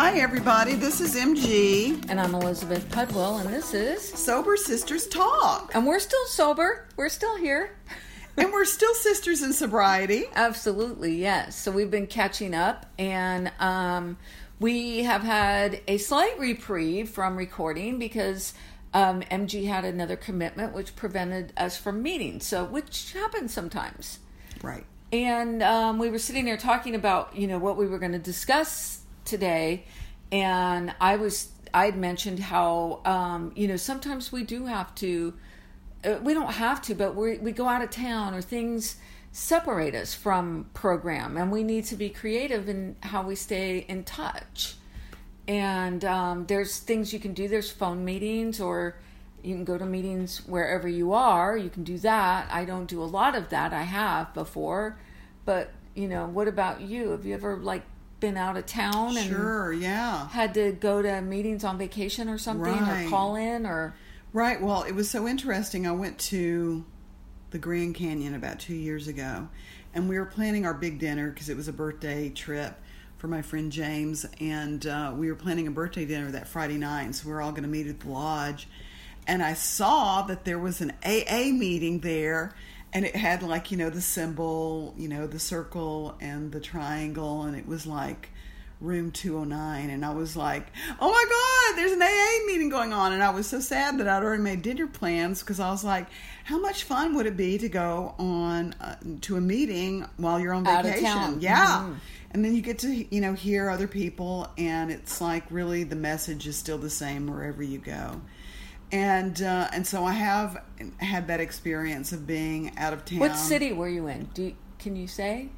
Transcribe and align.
Hi, 0.00 0.20
everybody. 0.20 0.76
This 0.76 1.00
is 1.00 1.16
MG. 1.16 2.08
And 2.08 2.20
I'm 2.20 2.32
Elizabeth 2.32 2.88
Pudwell, 2.88 3.40
and 3.40 3.52
this 3.52 3.74
is. 3.74 4.00
Sober 4.00 4.56
Sisters 4.56 5.08
Talk. 5.08 5.72
And 5.74 5.84
we're 5.84 5.98
still 5.98 6.24
sober. 6.26 6.86
We're 6.96 7.08
still 7.08 7.36
here. 7.36 7.74
and 8.36 8.52
we're 8.52 8.64
still 8.64 8.94
sisters 8.94 9.42
in 9.42 9.52
sobriety. 9.52 10.26
Absolutely, 10.36 11.16
yes. 11.16 11.56
So 11.56 11.72
we've 11.72 11.90
been 11.90 12.06
catching 12.06 12.54
up, 12.54 12.86
and 12.96 13.50
um, 13.58 14.18
we 14.60 15.02
have 15.02 15.22
had 15.22 15.80
a 15.88 15.98
slight 15.98 16.38
reprieve 16.38 17.08
from 17.08 17.36
recording 17.36 17.98
because 17.98 18.54
um, 18.94 19.22
MG 19.22 19.66
had 19.66 19.84
another 19.84 20.14
commitment 20.14 20.74
which 20.74 20.94
prevented 20.94 21.52
us 21.56 21.76
from 21.76 22.04
meeting. 22.04 22.38
So, 22.38 22.64
which 22.64 23.14
happens 23.14 23.52
sometimes. 23.52 24.20
Right. 24.62 24.86
And 25.12 25.60
um, 25.60 25.98
we 25.98 26.08
were 26.08 26.20
sitting 26.20 26.44
there 26.44 26.56
talking 26.56 26.94
about, 26.94 27.34
you 27.34 27.48
know, 27.48 27.58
what 27.58 27.76
we 27.76 27.88
were 27.88 27.98
going 27.98 28.12
to 28.12 28.20
discuss 28.20 29.00
today, 29.28 29.84
and 30.32 30.94
I 31.00 31.16
was 31.16 31.50
I'd 31.72 31.96
mentioned 31.96 32.40
how 32.40 33.00
um, 33.04 33.52
you 33.54 33.68
know 33.68 33.76
sometimes 33.76 34.32
we 34.32 34.44
do 34.44 34.66
have 34.66 34.94
to 34.96 35.34
uh, 36.04 36.18
we 36.22 36.34
don't 36.34 36.52
have 36.52 36.82
to, 36.82 36.94
but 36.94 37.14
we 37.14 37.38
we 37.38 37.52
go 37.52 37.66
out 37.66 37.82
of 37.82 37.90
town 37.90 38.34
or 38.34 38.42
things 38.42 38.96
separate 39.32 39.94
us 39.94 40.14
from 40.14 40.68
program, 40.74 41.36
and 41.36 41.52
we 41.52 41.62
need 41.62 41.84
to 41.84 41.96
be 41.96 42.08
creative 42.08 42.68
in 42.68 42.96
how 43.02 43.22
we 43.22 43.34
stay 43.34 43.84
in 43.88 44.04
touch. 44.04 44.74
And 45.46 46.04
um, 46.04 46.46
there's 46.46 46.78
things 46.78 47.12
you 47.12 47.18
can 47.18 47.32
do. 47.32 47.48
There's 47.48 47.70
phone 47.70 48.04
meetings, 48.04 48.60
or 48.60 48.96
you 49.42 49.54
can 49.54 49.64
go 49.64 49.78
to 49.78 49.86
meetings 49.86 50.46
wherever 50.46 50.88
you 50.88 51.12
are. 51.12 51.56
You 51.56 51.70
can 51.70 51.84
do 51.84 51.98
that. 51.98 52.48
I 52.52 52.64
don't 52.64 52.86
do 52.86 53.02
a 53.02 53.04
lot 53.04 53.34
of 53.34 53.48
that. 53.50 53.72
I 53.72 53.82
have 53.82 54.34
before, 54.34 54.98
but 55.44 55.72
you 55.94 56.08
know, 56.08 56.26
what 56.26 56.48
about 56.48 56.80
you? 56.80 57.10
Have 57.10 57.24
you 57.24 57.34
ever 57.34 57.56
like 57.56 57.82
been 58.20 58.36
out 58.36 58.56
of 58.56 58.66
town 58.66 59.16
and 59.16 59.28
sure, 59.28 59.72
yeah, 59.72 60.28
had 60.28 60.54
to 60.54 60.72
go 60.72 61.02
to 61.02 61.20
meetings 61.20 61.64
on 61.64 61.78
vacation 61.78 62.28
or 62.28 62.38
something, 62.38 62.72
right. 62.72 63.06
or 63.06 63.10
call 63.10 63.36
in, 63.36 63.66
or 63.66 63.94
right? 64.32 64.60
Well, 64.60 64.82
it 64.82 64.92
was 64.92 65.10
so 65.10 65.26
interesting. 65.26 65.86
I 65.86 65.92
went 65.92 66.18
to 66.18 66.84
the 67.50 67.58
Grand 67.58 67.94
Canyon 67.94 68.34
about 68.34 68.58
two 68.58 68.74
years 68.74 69.08
ago, 69.08 69.48
and 69.94 70.08
we 70.08 70.18
were 70.18 70.26
planning 70.26 70.66
our 70.66 70.74
big 70.74 70.98
dinner 70.98 71.30
because 71.30 71.48
it 71.48 71.56
was 71.56 71.68
a 71.68 71.72
birthday 71.72 72.28
trip 72.28 72.74
for 73.18 73.28
my 73.28 73.42
friend 73.42 73.72
James, 73.72 74.26
and 74.40 74.86
uh, 74.86 75.12
we 75.16 75.28
were 75.28 75.36
planning 75.36 75.66
a 75.66 75.70
birthday 75.70 76.04
dinner 76.04 76.30
that 76.30 76.46
Friday 76.46 76.78
night. 76.78 77.14
So 77.14 77.28
we 77.28 77.34
are 77.34 77.42
all 77.42 77.50
going 77.50 77.64
to 77.64 77.68
meet 77.68 77.86
at 77.88 78.00
the 78.00 78.08
lodge, 78.08 78.68
and 79.26 79.42
I 79.42 79.54
saw 79.54 80.22
that 80.22 80.44
there 80.44 80.58
was 80.58 80.80
an 80.80 80.92
AA 81.04 81.50
meeting 81.52 82.00
there, 82.00 82.54
and 82.92 83.04
it 83.04 83.16
had 83.16 83.42
like 83.42 83.70
you 83.70 83.76
know 83.76 83.90
the 83.90 84.00
symbol, 84.00 84.94
you 84.96 85.08
know 85.08 85.26
the 85.26 85.38
circle 85.38 86.16
and 86.20 86.52
the 86.52 86.60
triangle, 86.60 87.42
and 87.42 87.56
it 87.56 87.66
was 87.66 87.86
like 87.86 88.30
room 88.80 89.10
209 89.10 89.90
and 89.90 90.04
i 90.04 90.10
was 90.10 90.36
like 90.36 90.68
oh 91.00 91.10
my 91.10 91.24
god 91.28 91.76
there's 91.76 91.90
an 91.90 92.00
aa 92.00 92.46
meeting 92.46 92.68
going 92.68 92.92
on. 92.92 93.12
And 93.12 93.22
i 93.22 93.30
was 93.30 93.48
so 93.48 93.58
sad 93.58 93.98
that 93.98 94.06
i'd 94.06 94.22
already 94.22 94.42
made 94.42 94.62
dinner 94.62 94.86
plans 94.86 95.40
because 95.40 95.58
i 95.58 95.70
was 95.70 95.82
like 95.82 96.06
how 96.44 96.60
much 96.60 96.84
fun 96.84 97.16
would 97.16 97.26
it 97.26 97.36
be 97.36 97.58
to 97.58 97.68
go 97.68 98.14
on 98.18 98.74
uh, 98.80 98.94
to 99.22 99.36
a 99.36 99.40
meeting 99.40 100.06
while 100.16 100.38
you're 100.38 100.54
on 100.54 100.64
vacation? 100.64 101.40
yeah. 101.40 101.80
Mm-hmm. 101.80 101.94
and 102.30 102.44
then 102.44 102.54
you 102.54 102.62
get 102.62 102.78
to 102.80 103.14
you 103.14 103.20
know 103.20 103.34
hear 103.34 103.68
other 103.68 103.88
people 103.88 104.48
and 104.56 104.92
it's 104.92 105.20
like 105.20 105.44
really 105.50 105.82
the 105.82 105.96
message 105.96 106.46
is 106.46 106.56
still 106.56 106.78
the 106.78 106.90
same 106.90 107.26
wherever 107.26 107.62
you 107.62 107.78
go 107.78 108.20
and 108.90 109.42
uh, 109.42 109.68
and 109.72 109.86
so 109.86 110.04
i 110.04 110.12
have 110.12 110.62
had 110.98 111.26
that 111.26 111.40
experience 111.40 112.12
of 112.12 112.26
being 112.26 112.76
out 112.78 112.92
of 112.92 113.04
town 113.04 113.18
what 113.18 113.36
city 113.36 113.72
were 113.72 113.88
you 113.88 114.06
in 114.06 114.24
do 114.34 114.44
you, 114.44 114.56
can 114.78 114.96
you 114.96 115.06
say 115.06 115.48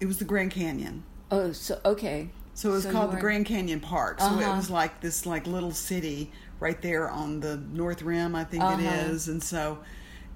it 0.00 0.06
was 0.06 0.18
the 0.18 0.24
grand 0.24 0.50
canyon 0.50 1.02
Oh, 1.34 1.50
so 1.50 1.80
okay. 1.84 2.28
So 2.54 2.70
it 2.70 2.72
was 2.72 2.82
so 2.84 2.92
called 2.92 3.10
the 3.10 3.16
Grand 3.16 3.46
Canyon 3.46 3.80
Park. 3.80 4.20
So 4.20 4.26
uh-huh. 4.26 4.40
it 4.40 4.56
was 4.56 4.70
like 4.70 5.00
this 5.00 5.26
like 5.26 5.48
little 5.48 5.72
city 5.72 6.30
right 6.60 6.80
there 6.80 7.10
on 7.10 7.40
the 7.40 7.56
North 7.56 8.02
Rim, 8.02 8.36
I 8.36 8.44
think 8.44 8.62
uh-huh. 8.62 8.80
it 8.80 9.10
is. 9.10 9.26
And 9.26 9.42
so 9.42 9.80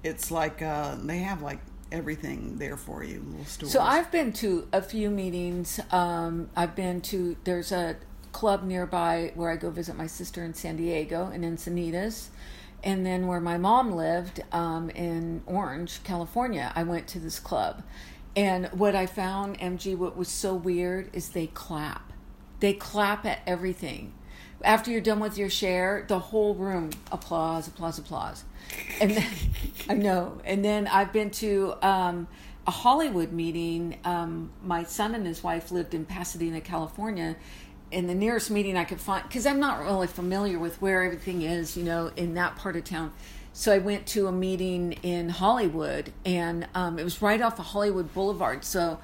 it's 0.03 0.29
like 0.29 0.61
uh, 0.61 0.97
they 1.01 1.19
have 1.19 1.41
like 1.41 1.59
everything 1.89 2.57
there 2.57 2.75
for 2.75 3.03
you, 3.03 3.23
little 3.25 3.45
stores. 3.45 3.71
So 3.71 3.79
I've 3.79 4.11
been 4.11 4.33
to 4.33 4.67
a 4.73 4.81
few 4.81 5.09
meetings. 5.09 5.79
Um, 5.91 6.49
I've 6.53 6.75
been 6.75 6.99
to 7.01 7.37
there's 7.45 7.71
a 7.71 7.95
club 8.31 8.63
nearby 8.63 9.31
where 9.35 9.49
I 9.49 9.55
go 9.55 9.69
visit 9.69 9.95
my 9.95 10.07
sister 10.07 10.43
in 10.43 10.53
San 10.53 10.77
Diego 10.77 11.29
and 11.33 11.43
Encinitas. 11.43 12.27
And 12.83 13.05
then 13.05 13.27
where 13.27 13.41
my 13.41 13.57
mom 13.57 13.91
lived 13.91 14.41
um, 14.53 14.89
in 14.91 15.43
Orange, 15.45 16.01
California, 16.03 16.71
I 16.75 16.83
went 16.83 17.07
to 17.09 17.19
this 17.19 17.37
club 17.37 17.83
and 18.35 18.67
what 18.67 18.95
I 18.95 19.05
found, 19.05 19.59
MG, 19.59 19.97
what 19.97 20.15
was 20.15 20.29
so 20.29 20.53
weird 20.53 21.09
is 21.13 21.29
they 21.29 21.47
clap. 21.47 22.13
They 22.59 22.73
clap 22.73 23.25
at 23.25 23.39
everything. 23.47 24.13
After 24.63 24.91
you're 24.91 25.01
done 25.01 25.19
with 25.19 25.37
your 25.37 25.49
share, 25.49 26.05
the 26.07 26.19
whole 26.19 26.53
room 26.53 26.91
applause, 27.11 27.67
applause, 27.67 27.97
applause. 27.97 28.43
And 29.01 29.11
then, 29.11 29.31
I 29.89 29.93
know. 29.93 30.39
And 30.43 30.63
then 30.63 30.87
I've 30.87 31.11
been 31.11 31.31
to 31.31 31.75
um, 31.81 32.27
a 32.67 32.71
Hollywood 32.71 33.31
meeting. 33.31 33.97
Um, 34.03 34.51
my 34.63 34.83
son 34.83 35.15
and 35.15 35.25
his 35.25 35.43
wife 35.43 35.71
lived 35.71 35.93
in 35.93 36.05
Pasadena, 36.05 36.61
California. 36.61 37.35
And 37.91 38.07
the 38.07 38.15
nearest 38.15 38.51
meeting 38.51 38.77
I 38.77 38.83
could 38.83 39.01
find, 39.01 39.23
because 39.23 39.45
I'm 39.45 39.59
not 39.59 39.81
really 39.81 40.07
familiar 40.07 40.59
with 40.59 40.81
where 40.81 41.03
everything 41.03 41.41
is, 41.41 41.75
you 41.75 41.83
know, 41.83 42.11
in 42.15 42.35
that 42.35 42.55
part 42.55 42.75
of 42.75 42.83
town 42.83 43.13
so 43.53 43.73
I 43.73 43.79
went 43.79 44.05
to 44.07 44.27
a 44.27 44.31
meeting 44.31 44.93
in 45.03 45.27
Hollywood, 45.29 46.13
and 46.25 46.67
um, 46.75 46.99
it 46.99 47.03
was 47.03 47.21
right 47.21 47.41
off 47.41 47.59
of 47.59 47.65
Hollywood 47.65 48.13
Boulevard. 48.13 48.63
So 48.63 48.99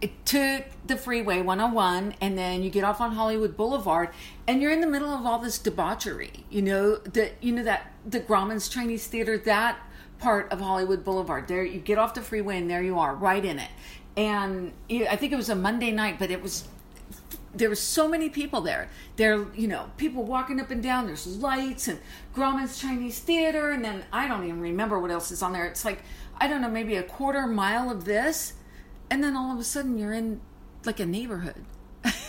it 0.00 0.24
took 0.24 0.64
the 0.86 0.96
freeway 0.96 1.42
101, 1.42 2.14
and 2.20 2.38
then 2.38 2.62
you 2.62 2.70
get 2.70 2.84
off 2.84 3.00
on 3.00 3.12
Hollywood 3.12 3.56
Boulevard, 3.56 4.08
and 4.46 4.62
you're 4.62 4.70
in 4.70 4.80
the 4.80 4.86
middle 4.86 5.10
of 5.10 5.26
all 5.26 5.38
this 5.38 5.58
debauchery. 5.58 6.46
You 6.48 6.62
know 6.62 6.96
that 6.96 7.34
you 7.42 7.52
know 7.52 7.62
that 7.64 7.92
the 8.06 8.20
Grauman's 8.20 8.68
Chinese 8.68 9.06
Theater 9.06 9.36
that 9.38 9.78
part 10.18 10.50
of 10.52 10.60
Hollywood 10.60 11.04
Boulevard. 11.04 11.48
There, 11.48 11.64
you 11.64 11.80
get 11.80 11.98
off 11.98 12.14
the 12.14 12.22
freeway, 12.22 12.58
and 12.58 12.70
there 12.70 12.82
you 12.82 12.98
are, 12.98 13.14
right 13.14 13.44
in 13.44 13.58
it. 13.58 13.70
And 14.16 14.72
I 14.90 15.16
think 15.16 15.32
it 15.32 15.36
was 15.36 15.50
a 15.50 15.54
Monday 15.54 15.92
night, 15.92 16.18
but 16.18 16.30
it 16.30 16.42
was 16.42 16.66
there 17.54 17.68
were 17.68 17.74
so 17.74 18.08
many 18.08 18.28
people 18.28 18.60
there. 18.60 18.88
There, 19.16 19.46
you 19.54 19.66
know, 19.66 19.90
people 19.96 20.22
walking 20.24 20.60
up 20.60 20.70
and 20.70 20.82
down. 20.82 21.06
There's 21.06 21.26
lights 21.26 21.88
and 21.88 21.98
Grauman's 22.34 22.80
Chinese 22.80 23.18
Theater, 23.18 23.70
and 23.70 23.84
then 23.84 24.04
I 24.12 24.28
don't 24.28 24.44
even 24.44 24.60
remember 24.60 24.98
what 24.98 25.10
else 25.10 25.30
is 25.30 25.42
on 25.42 25.52
there. 25.52 25.66
It's 25.66 25.84
like 25.84 26.02
I 26.40 26.48
don't 26.48 26.62
know, 26.62 26.70
maybe 26.70 26.96
a 26.96 27.02
quarter 27.02 27.46
mile 27.46 27.90
of 27.90 28.04
this, 28.04 28.54
and 29.10 29.22
then 29.22 29.36
all 29.36 29.52
of 29.52 29.58
a 29.58 29.64
sudden 29.64 29.98
you're 29.98 30.14
in 30.14 30.40
like 30.84 31.00
a 31.00 31.06
neighborhood. 31.06 31.64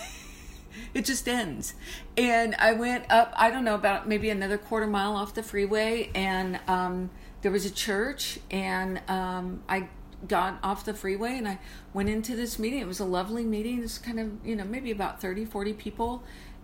it 0.93 1.05
just 1.05 1.27
ends. 1.27 1.75
And 2.17 2.55
I 2.55 2.73
went 2.73 3.09
up. 3.09 3.33
I 3.37 3.49
don't 3.49 3.63
know 3.63 3.75
about 3.75 4.07
maybe 4.07 4.29
another 4.29 4.57
quarter 4.57 4.87
mile 4.87 5.15
off 5.15 5.33
the 5.33 5.43
freeway, 5.43 6.09
and 6.13 6.59
um, 6.67 7.09
there 7.41 7.51
was 7.51 7.65
a 7.65 7.71
church, 7.71 8.39
and 8.49 9.01
um, 9.07 9.63
I 9.69 9.87
got 10.27 10.59
off 10.63 10.85
the 10.85 10.93
freeway 10.93 11.37
and 11.37 11.47
I 11.47 11.59
went 11.93 12.09
into 12.09 12.35
this 12.35 12.59
meeting. 12.59 12.79
It 12.79 12.87
was 12.87 12.99
a 12.99 13.05
lovely 13.05 13.43
meeting. 13.43 13.83
It's 13.83 13.97
kind 13.97 14.19
of, 14.19 14.31
you 14.45 14.55
know, 14.55 14.63
maybe 14.63 14.91
about 14.91 15.21
30, 15.21 15.45
40 15.45 15.73
people. 15.73 16.23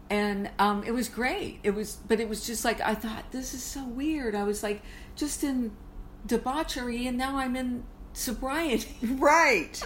And 0.09 0.49
um, 0.59 0.83
it 0.83 0.91
was 0.91 1.09
great. 1.09 1.59
It 1.63 1.71
was, 1.71 1.97
but 2.07 2.19
it 2.19 2.29
was 2.29 2.45
just 2.45 2.63
like, 2.63 2.79
I 2.81 2.95
thought, 2.95 3.31
this 3.31 3.53
is 3.53 3.63
so 3.63 3.85
weird. 3.85 4.35
I 4.35 4.43
was 4.43 4.63
like, 4.63 4.81
just 5.15 5.43
in 5.43 5.71
debauchery 6.25 7.07
and 7.07 7.17
now 7.17 7.37
I'm 7.37 7.55
in 7.55 7.83
sobriety. 8.13 8.95
Right. 9.17 9.81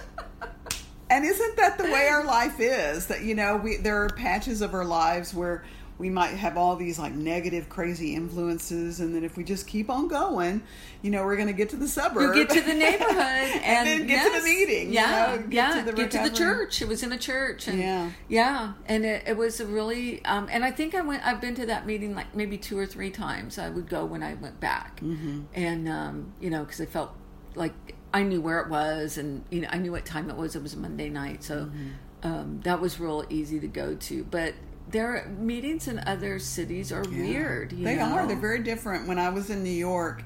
and 1.10 1.26
isn't 1.26 1.58
that 1.58 1.78
the 1.78 1.86
way 1.86 2.08
our 2.08 2.24
life 2.26 2.60
is? 2.60 3.08
That, 3.08 3.24
you 3.24 3.36
know, 3.36 3.58
we, 3.58 3.78
there 3.78 4.04
are 4.04 4.10
patches 4.10 4.62
of 4.62 4.74
our 4.74 4.86
lives 4.86 5.34
where 5.34 5.64
we 6.02 6.10
might 6.10 6.34
have 6.34 6.58
all 6.58 6.76
these 6.76 6.98
like 6.98 7.14
negative, 7.14 7.70
crazy 7.70 8.16
influences, 8.16 9.00
and 9.00 9.14
then 9.14 9.24
if 9.24 9.38
we 9.38 9.44
just 9.44 9.68
keep 9.68 9.88
on 9.88 10.08
going, 10.08 10.64
you 11.04 11.12
know, 11.12 11.24
we're 11.24 11.36
going 11.36 11.48
to 11.48 11.54
get 11.54 11.70
to 11.70 11.76
the 11.76 11.88
suburb, 11.88 12.36
you 12.36 12.44
get 12.44 12.50
to 12.56 12.62
the 12.62 12.74
neighborhood, 12.88 13.16
and, 13.18 13.64
and 13.64 13.88
then 13.88 14.08
get 14.08 14.16
yes, 14.16 14.26
to 14.26 14.40
the 14.40 14.44
meeting. 14.44 14.92
Yeah, 14.92 15.34
you 15.34 15.38
know, 15.38 15.44
get 15.44 15.54
yeah, 15.54 15.80
to 15.80 15.86
the 15.86 15.94
get 15.94 16.12
to 16.12 16.24
the 16.24 16.36
church. 16.36 16.82
It 16.82 16.88
was 16.88 17.04
in 17.04 17.12
a 17.12 17.20
church, 17.20 17.68
and 17.68 17.80
yeah, 17.80 18.10
yeah, 18.28 18.74
and 18.88 19.06
it, 19.06 19.24
it 19.28 19.38
was 19.38 19.60
a 19.60 19.68
really, 19.68 20.26
um, 20.26 20.48
and 20.52 20.66
I 20.66 20.72
think 20.72 20.96
I 20.96 21.02
went. 21.02 21.26
I've 21.26 21.40
been 21.40 21.54
to 21.56 21.68
that 21.68 21.86
meeting 21.86 22.16
like 22.16 22.36
maybe 22.36 22.58
two 22.58 22.80
or 22.80 22.88
three 22.88 23.12
times. 23.12 23.60
I 23.60 23.70
would 23.70 23.88
go 23.88 24.04
when 24.04 24.24
I 24.24 24.34
went 24.34 24.60
back, 24.60 25.02
mm-hmm. 25.02 25.42
and 25.54 25.88
um, 25.88 26.34
you 26.42 26.50
know, 26.50 26.64
because 26.64 26.82
I 26.82 26.88
felt 26.88 27.16
like 27.54 27.74
I 28.12 28.24
knew 28.24 28.42
where 28.42 28.60
it 28.60 28.70
was, 28.70 29.20
and 29.20 29.46
you 29.52 29.62
know, 29.62 29.68
I 29.72 29.78
knew 29.78 29.92
what 29.92 30.06
time 30.06 30.32
it 30.32 30.36
was. 30.36 30.56
It 30.56 30.64
was 30.64 30.76
Monday 30.76 31.10
night, 31.10 31.44
so. 31.44 31.66
Mm-hmm. 31.66 31.88
Um, 32.24 32.62
that 32.66 32.80
was 32.80 33.00
real 33.00 33.26
easy 33.32 33.60
to 33.60 33.68
go 33.68 33.96
to. 33.96 34.24
But 34.24 34.54
their 34.92 35.28
meetings 35.38 35.88
in 35.88 36.00
other 36.00 36.40
cities 36.40 36.92
are 36.92 37.06
yeah, 37.10 37.22
weird. 37.22 37.72
they 37.72 37.96
know? 37.96 38.04
are. 38.04 38.28
They're 38.28 38.36
very 38.36 38.64
different. 38.64 39.08
When 39.08 39.20
I 39.20 39.30
was 39.30 39.50
in 39.50 39.64
New 39.64 39.70
York, 39.70 40.24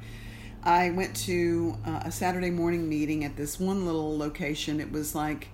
I 0.64 0.90
went 0.90 1.16
to 1.18 1.78
uh, 1.86 2.02
a 2.06 2.12
Saturday 2.12 2.50
morning 2.50 2.90
meeting 2.90 3.24
at 3.24 3.36
this 3.36 3.60
one 3.60 3.86
little 3.86 4.18
location. 4.18 4.80
It 4.80 4.92
was 4.92 5.14
like, 5.14 5.50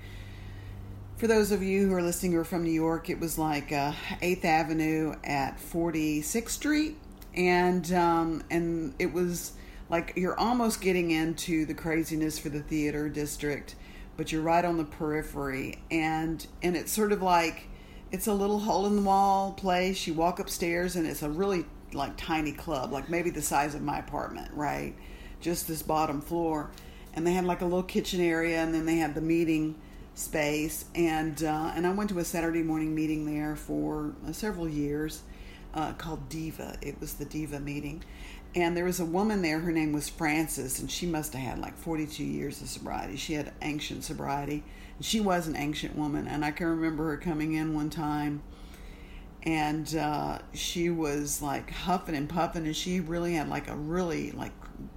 for 1.18 1.28
those 1.28 1.52
of 1.52 1.62
you 1.62 1.88
who 1.88 1.94
are 1.94 2.02
listening 2.02 2.32
who 2.32 2.40
are 2.40 2.46
from 2.46 2.64
New 2.64 2.72
York, 2.72 3.10
it 3.10 3.20
was 3.20 3.38
like 3.38 3.72
uh, 3.72 3.92
8th 4.22 4.46
Avenue 4.46 5.16
at 5.24 5.58
46th 5.58 6.50
Street. 6.50 6.98
And, 7.36 7.92
um, 7.94 8.44
and 8.50 8.94
it 9.00 9.14
was 9.14 9.54
like 9.90 10.14
you're 10.16 10.40
almost 10.40 10.82
getting 10.82 11.12
into 11.12 11.66
the 11.66 11.74
craziness 11.74 12.40
for 12.40 12.50
the 12.50 12.62
theater 12.62 13.10
district, 13.10 13.76
but 14.16 14.32
you're 14.32 14.42
right 14.42 14.64
on 14.64 14.78
the 14.78 14.86
periphery. 14.86 15.82
And, 15.92 16.46
and 16.64 16.78
it's 16.78 16.92
sort 16.92 17.12
of 17.12 17.22
like, 17.22 17.68
it's 18.12 18.28
a 18.28 18.34
little 18.34 18.60
hole 18.60 18.86
in 18.86 18.98
the 18.98 19.02
wall 19.02 19.54
place. 19.54 20.06
You 20.06 20.14
walk 20.14 20.40
upstairs 20.40 20.96
and 20.96 21.08
it's 21.08 21.24
a 21.24 21.30
really 21.30 21.66
like 21.94 22.18
tiny 22.18 22.52
club, 22.52 22.92
like 22.92 23.10
maybe 23.10 23.30
the 23.30 23.42
size 23.42 23.74
of 23.76 23.82
my 23.82 24.00
apartment, 24.00 24.54
right? 24.54 24.96
Just 25.40 25.68
this 25.68 25.82
bottom 25.82 26.22
floor. 26.22 26.72
And 27.14 27.26
they 27.26 27.34
had 27.34 27.46
like 27.46 27.62
a 27.62 27.66
little 27.66 27.84
kitchen 27.84 28.22
area 28.22 28.62
and 28.62 28.74
then 28.74 28.86
they 28.86 28.98
had 28.98 29.16
the 29.16 29.22
meeting 29.22 29.76
space 30.14 30.86
and 30.94 31.42
uh, 31.42 31.72
and 31.74 31.88
I 31.88 31.92
went 31.92 32.10
to 32.10 32.20
a 32.20 32.26
Saturday 32.26 32.64
morning 32.64 32.94
meeting 32.94 33.26
there 33.26 33.56
for 33.56 34.14
uh, 34.28 34.34
several 34.34 34.68
years 34.68 35.24
uh, 35.74 35.94
called 35.94 36.28
Diva. 36.28 36.78
It 36.82 37.00
was 37.00 37.14
the 37.14 37.26
Diva 37.26 37.60
meeting. 37.60 38.04
And 38.54 38.76
there 38.76 38.84
was 38.84 39.00
a 39.00 39.06
woman 39.06 39.42
there, 39.42 39.60
her 39.62 39.72
name 39.72 39.94
was 39.94 40.10
Frances, 40.10 40.82
and 40.82 40.92
she 40.92 41.06
must 41.06 41.32
have 41.34 41.42
had 41.42 41.60
like 41.60 41.78
42 41.78 42.22
years 42.22 42.62
of 42.62 42.68
sobriety. 42.68 43.16
She 43.16 43.34
had 43.34 43.54
ancient 43.62 44.04
sobriety. 44.04 44.64
She 45.02 45.20
was 45.20 45.48
an 45.48 45.56
ancient 45.56 45.96
woman, 45.96 46.28
and 46.28 46.46
I 46.46 46.52
can 46.52 46.68
remember 46.68 47.10
her 47.10 47.18
coming 47.18 47.54
in 47.54 47.74
one 47.74 47.90
time 47.90 48.44
and 49.44 49.96
uh, 49.96 50.40
she 50.54 50.90
was 50.90 51.42
like 51.42 51.72
huffing 51.72 52.16
and 52.16 52.30
puffing, 52.30 52.66
and 52.66 52.76
she 52.76 53.00
really 53.00 53.34
had 53.34 53.50
like 53.50 53.68
a 53.70 53.76
really 53.76 54.32
like 54.32 54.52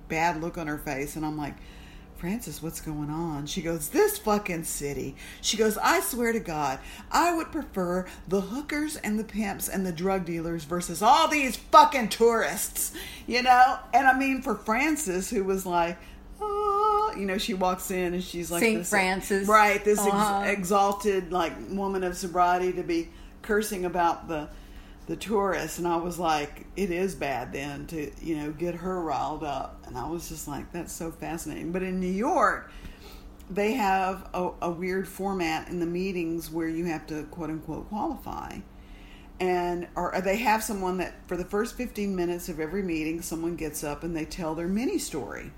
bad 0.09 0.43
look 0.43 0.59
on 0.59 0.67
her 0.67 0.79
face, 0.79 1.17
and 1.17 1.25
I'm 1.25 1.39
like, 1.39 1.55
Francis, 2.17 2.63
what's 2.63 2.81
going 2.81 3.11
on? 3.11 3.47
She 3.47 3.63
goes, 3.63 3.89
This 3.89 4.19
fucking 4.19 4.65
city. 4.65 5.17
She 5.41 5.57
goes, 5.57 5.79
I 5.79 6.01
swear 6.01 6.33
to 6.33 6.41
God, 6.41 6.79
I 7.11 7.35
would 7.35 7.53
prefer 7.53 8.07
the 8.29 8.41
hookers 8.41 8.97
and 8.97 9.19
the 9.19 9.25
pimps 9.25 9.69
and 9.69 9.85
the 9.85 9.93
drug 9.93 10.25
dealers 10.25 10.65
versus 10.65 11.03
all 11.03 11.29
these 11.29 11.57
fucking 11.57 12.09
tourists, 12.09 12.93
you 13.27 13.43
know? 13.43 13.79
And 13.93 14.07
I 14.07 14.19
mean, 14.19 14.43
for 14.43 14.55
Francis, 14.55 15.31
who 15.31 15.45
was 15.45 15.67
like, 15.67 15.99
Oh, 16.41 16.74
you 17.19 17.27
know, 17.27 17.39
she 17.39 17.55
walks 17.55 17.91
in 17.91 18.15
and 18.15 18.23
she's 18.23 18.51
like, 18.51 18.63
Saint 18.63 18.79
this- 18.81 18.91
Francis. 18.91 19.49
Right, 19.49 19.85
this 19.85 19.99
Uh-huh. 19.99 20.45
exalted, 20.47 21.33
like, 21.33 21.53
woman 21.71 22.03
of 22.05 22.17
sobriety 22.17 22.73
to 22.75 22.83
be 22.83 23.09
cursing 23.43 23.85
about 23.85 24.29
the 24.29 24.49
the 25.07 25.17
tourists 25.17 25.77
and 25.79 25.87
I 25.87 25.97
was 25.99 26.19
like, 26.19 26.65
it 26.77 26.91
is 26.91 27.15
bad 27.15 27.53
then 27.53 27.87
to, 27.89 28.11
you 28.23 28.37
know, 28.37 28.53
get 28.53 28.75
her 28.75 29.03
riled 29.03 29.45
up. 29.45 29.85
And 29.87 29.99
I 29.99 30.09
was 30.09 30.31
just 30.31 30.49
like, 30.49 30.73
that's 30.73 30.95
so 30.95 31.11
fascinating. 31.11 31.73
But 31.73 31.83
in 31.83 32.01
New 32.01 32.07
York, 32.11 32.71
they 33.51 33.75
have 33.75 34.27
a, 34.33 34.49
a 34.63 34.71
weird 34.71 35.07
format 35.07 35.69
in 35.69 35.79
the 35.79 35.85
meetings 35.85 36.51
where 36.51 36.69
you 36.69 36.87
have 36.87 37.07
to 37.09 37.25
quote 37.25 37.51
unquote 37.51 37.91
qualify. 37.91 38.57
And 39.41 39.89
or 39.95 40.19
they 40.25 40.37
have 40.39 40.63
someone 40.65 40.97
that 40.97 41.15
for 41.27 41.37
the 41.37 41.45
first 41.45 41.77
15 41.77 42.17
minutes 42.17 42.49
of 42.49 42.59
every 42.59 42.83
meeting, 42.83 43.21
someone 43.21 43.57
gets 43.57 43.85
up 43.85 44.05
and 44.05 44.17
they 44.17 44.25
tell 44.25 44.55
their 44.55 44.69
mini 44.69 44.97
story 44.99 45.51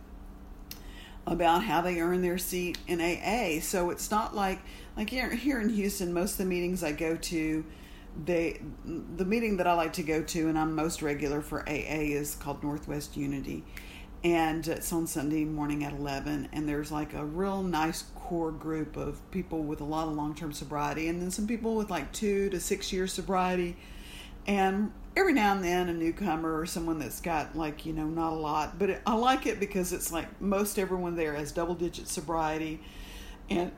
about 1.27 1.65
how 1.65 1.81
they 1.81 2.01
earn 2.01 2.23
their 2.23 2.39
seat 2.39 2.79
in 2.87 3.01
AA. 3.01 3.61
So 3.61 3.91
it's 3.91 4.11
not 4.11 4.35
like 4.35 4.61
like 4.97 5.11
here, 5.11 5.35
here 5.35 5.61
in 5.61 5.69
Houston, 5.69 6.13
most 6.13 6.33
of 6.33 6.39
the 6.39 6.45
meetings 6.47 6.83
I 6.83 6.93
go 6.93 7.17
to, 7.17 7.65
they 8.25 8.63
the 8.85 9.25
meeting 9.25 9.59
that 9.59 9.67
I 9.67 9.75
like 9.75 9.93
to 9.95 10.03
go 10.03 10.23
to 10.23 10.49
and 10.49 10.59
I'm 10.59 10.75
most 10.75 11.03
regular 11.03 11.43
for 11.43 11.69
AA 11.69 12.15
is 12.15 12.35
called 12.35 12.63
Northwest 12.63 13.17
Unity. 13.17 13.65
And 14.25 14.67
it's 14.67 14.93
on 14.93 15.07
Sunday 15.07 15.45
morning 15.45 15.85
at 15.85 15.93
11 15.93 16.49
and 16.53 16.69
there's 16.69 16.91
like 16.91 17.13
a 17.13 17.25
real 17.25 17.63
nice 17.63 18.05
core 18.15 18.51
group 18.51 18.97
of 18.97 19.21
people 19.31 19.63
with 19.63 19.81
a 19.81 19.85
lot 19.85 20.09
of 20.09 20.15
long-term 20.15 20.53
sobriety 20.53 21.09
and 21.09 21.21
then 21.21 21.31
some 21.31 21.47
people 21.47 21.77
with 21.77 21.91
like 21.91 22.11
2 22.13 22.51
to 22.51 22.59
6 22.59 22.93
years 22.93 23.13
sobriety 23.13 23.77
and 24.47 24.93
every 25.17 25.33
now 25.33 25.53
and 25.55 25.65
then 25.65 25.89
a 25.89 25.93
newcomer 25.95 26.59
or 26.61 26.67
someone 26.67 26.99
that's 26.99 27.21
got 27.21 27.57
like 27.57 27.87
you 27.87 27.93
know 27.93 28.07
not 28.07 28.33
a 28.33 28.37
lot 28.37 28.79
but 28.79 28.91
it, 28.91 29.03
i 29.07 29.15
like 29.15 29.47
it 29.47 29.59
because 29.59 29.93
it's 29.93 30.13
like 30.13 30.41
most 30.41 30.79
everyone 30.79 31.17
there 31.17 31.35
has 31.35 31.53
double 31.53 31.75
digit 31.75 32.07
sobriety 32.07 32.81
and 33.49 33.73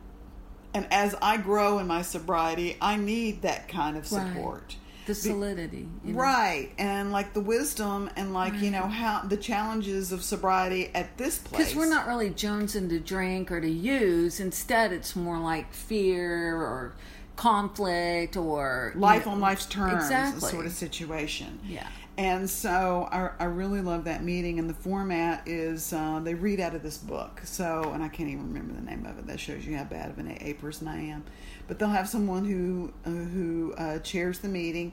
and 0.75 0.87
as 0.91 1.15
i 1.23 1.37
grow 1.37 1.79
in 1.79 1.87
my 1.87 2.03
sobriety 2.03 2.77
i 2.81 2.97
need 2.97 3.43
that 3.43 3.69
kind 3.69 3.97
of 3.97 4.11
Right. 4.11 4.27
support 4.35 4.77
The 5.07 5.15
solidity. 5.15 5.89
you 6.05 6.13
know? 6.13 6.19
right 6.21 6.71
and 6.77 7.13
like 7.13 7.33
the 7.35 7.41
wisdom 7.41 8.11
and 8.17 8.35
like 8.35 8.55
you 8.61 8.71
know 8.71 8.87
how 8.89 9.23
the 9.23 9.37
challenges 9.39 10.11
of 10.13 10.23
sobriety 10.25 10.91
at 10.95 11.17
this 11.19 11.39
place 11.39 11.69
Because 11.69 11.77
we're 11.77 11.89
not 11.89 12.07
really 12.09 12.31
jonesing 12.31 12.89
to 12.91 12.99
drink 13.01 13.51
or 13.53 13.61
to 13.61 13.71
use. 13.71 14.39
Instead, 14.41 14.93
it's 14.93 15.17
more 15.17 15.39
like 15.39 15.73
fear 15.73 16.57
or 16.57 16.95
conflict 17.39 18.37
or 18.37 18.93
life 18.97 19.25
know- 19.25 19.33
on 19.33 19.41
life's 19.41 19.65
terms 19.67 20.05
Exactly. 20.05 20.51
sort 20.51 20.67
of 20.67 20.73
situation. 20.73 21.59
Yeah. 21.67 21.87
And 22.19 22.51
so 22.51 23.09
I, 23.13 23.31
I 23.39 23.45
really 23.45 23.81
love 23.81 24.05
that 24.05 24.25
meeting, 24.25 24.59
and 24.59 24.69
the 24.69 24.75
format 24.75 25.47
is 25.47 25.93
uh, 25.93 26.19
they 26.19 26.35
read 26.35 26.59
out 26.59 26.75
of 26.75 26.83
this 26.83 26.99
book. 26.99 27.41
So, 27.45 27.93
and 27.95 28.03
I 28.03 28.09
can't 28.09 28.29
even 28.29 28.49
remember 28.53 28.75
the 28.75 28.81
name 28.81 29.07
of 29.07 29.21
it. 29.21 29.29
That 29.29 29.39
shows 29.39 29.65
you 29.65 29.77
how 29.77 29.85
bad 29.85 30.11
of 30.11 30.19
an 30.19 30.29
AA 30.33 30.61
person 30.61 30.89
I 30.89 31.01
am. 31.11 31.23
But 31.69 31.79
they'll 31.79 31.89
have 31.91 32.09
someone 32.09 32.45
who 32.45 32.93
uh, 33.07 33.11
who 33.11 33.73
uh, 33.79 33.99
chairs 34.01 34.41
the 34.41 34.49
meeting, 34.49 34.93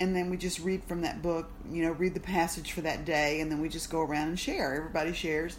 and 0.00 0.16
then 0.16 0.30
we 0.30 0.36
just 0.36 0.58
read 0.58 0.82
from 0.82 1.02
that 1.02 1.22
book. 1.22 1.48
You 1.70 1.84
know, 1.84 1.92
read 1.92 2.14
the 2.14 2.18
passage 2.20 2.72
for 2.72 2.80
that 2.80 3.04
day, 3.04 3.40
and 3.40 3.52
then 3.52 3.60
we 3.60 3.68
just 3.68 3.88
go 3.88 4.00
around 4.00 4.28
and 4.30 4.40
share. 4.40 4.74
Everybody 4.74 5.12
shares. 5.12 5.58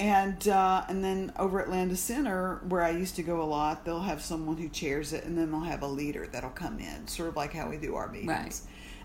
And 0.00 0.48
uh, 0.48 0.84
and 0.88 1.04
then 1.04 1.30
over 1.38 1.60
at 1.60 1.68
Landis 1.68 2.00
Center, 2.00 2.62
where 2.66 2.82
I 2.82 2.90
used 2.90 3.16
to 3.16 3.22
go 3.22 3.42
a 3.42 3.44
lot, 3.44 3.84
they'll 3.84 4.00
have 4.00 4.22
someone 4.22 4.56
who 4.56 4.70
chairs 4.70 5.12
it, 5.12 5.24
and 5.24 5.36
then 5.36 5.50
they'll 5.50 5.60
have 5.60 5.82
a 5.82 5.86
leader 5.86 6.26
that'll 6.26 6.48
come 6.50 6.78
in, 6.78 7.06
sort 7.06 7.28
of 7.28 7.36
like 7.36 7.52
how 7.52 7.68
we 7.68 7.76
do 7.76 7.94
our 7.96 8.08
meetings. 8.08 8.28
Right. 8.28 8.60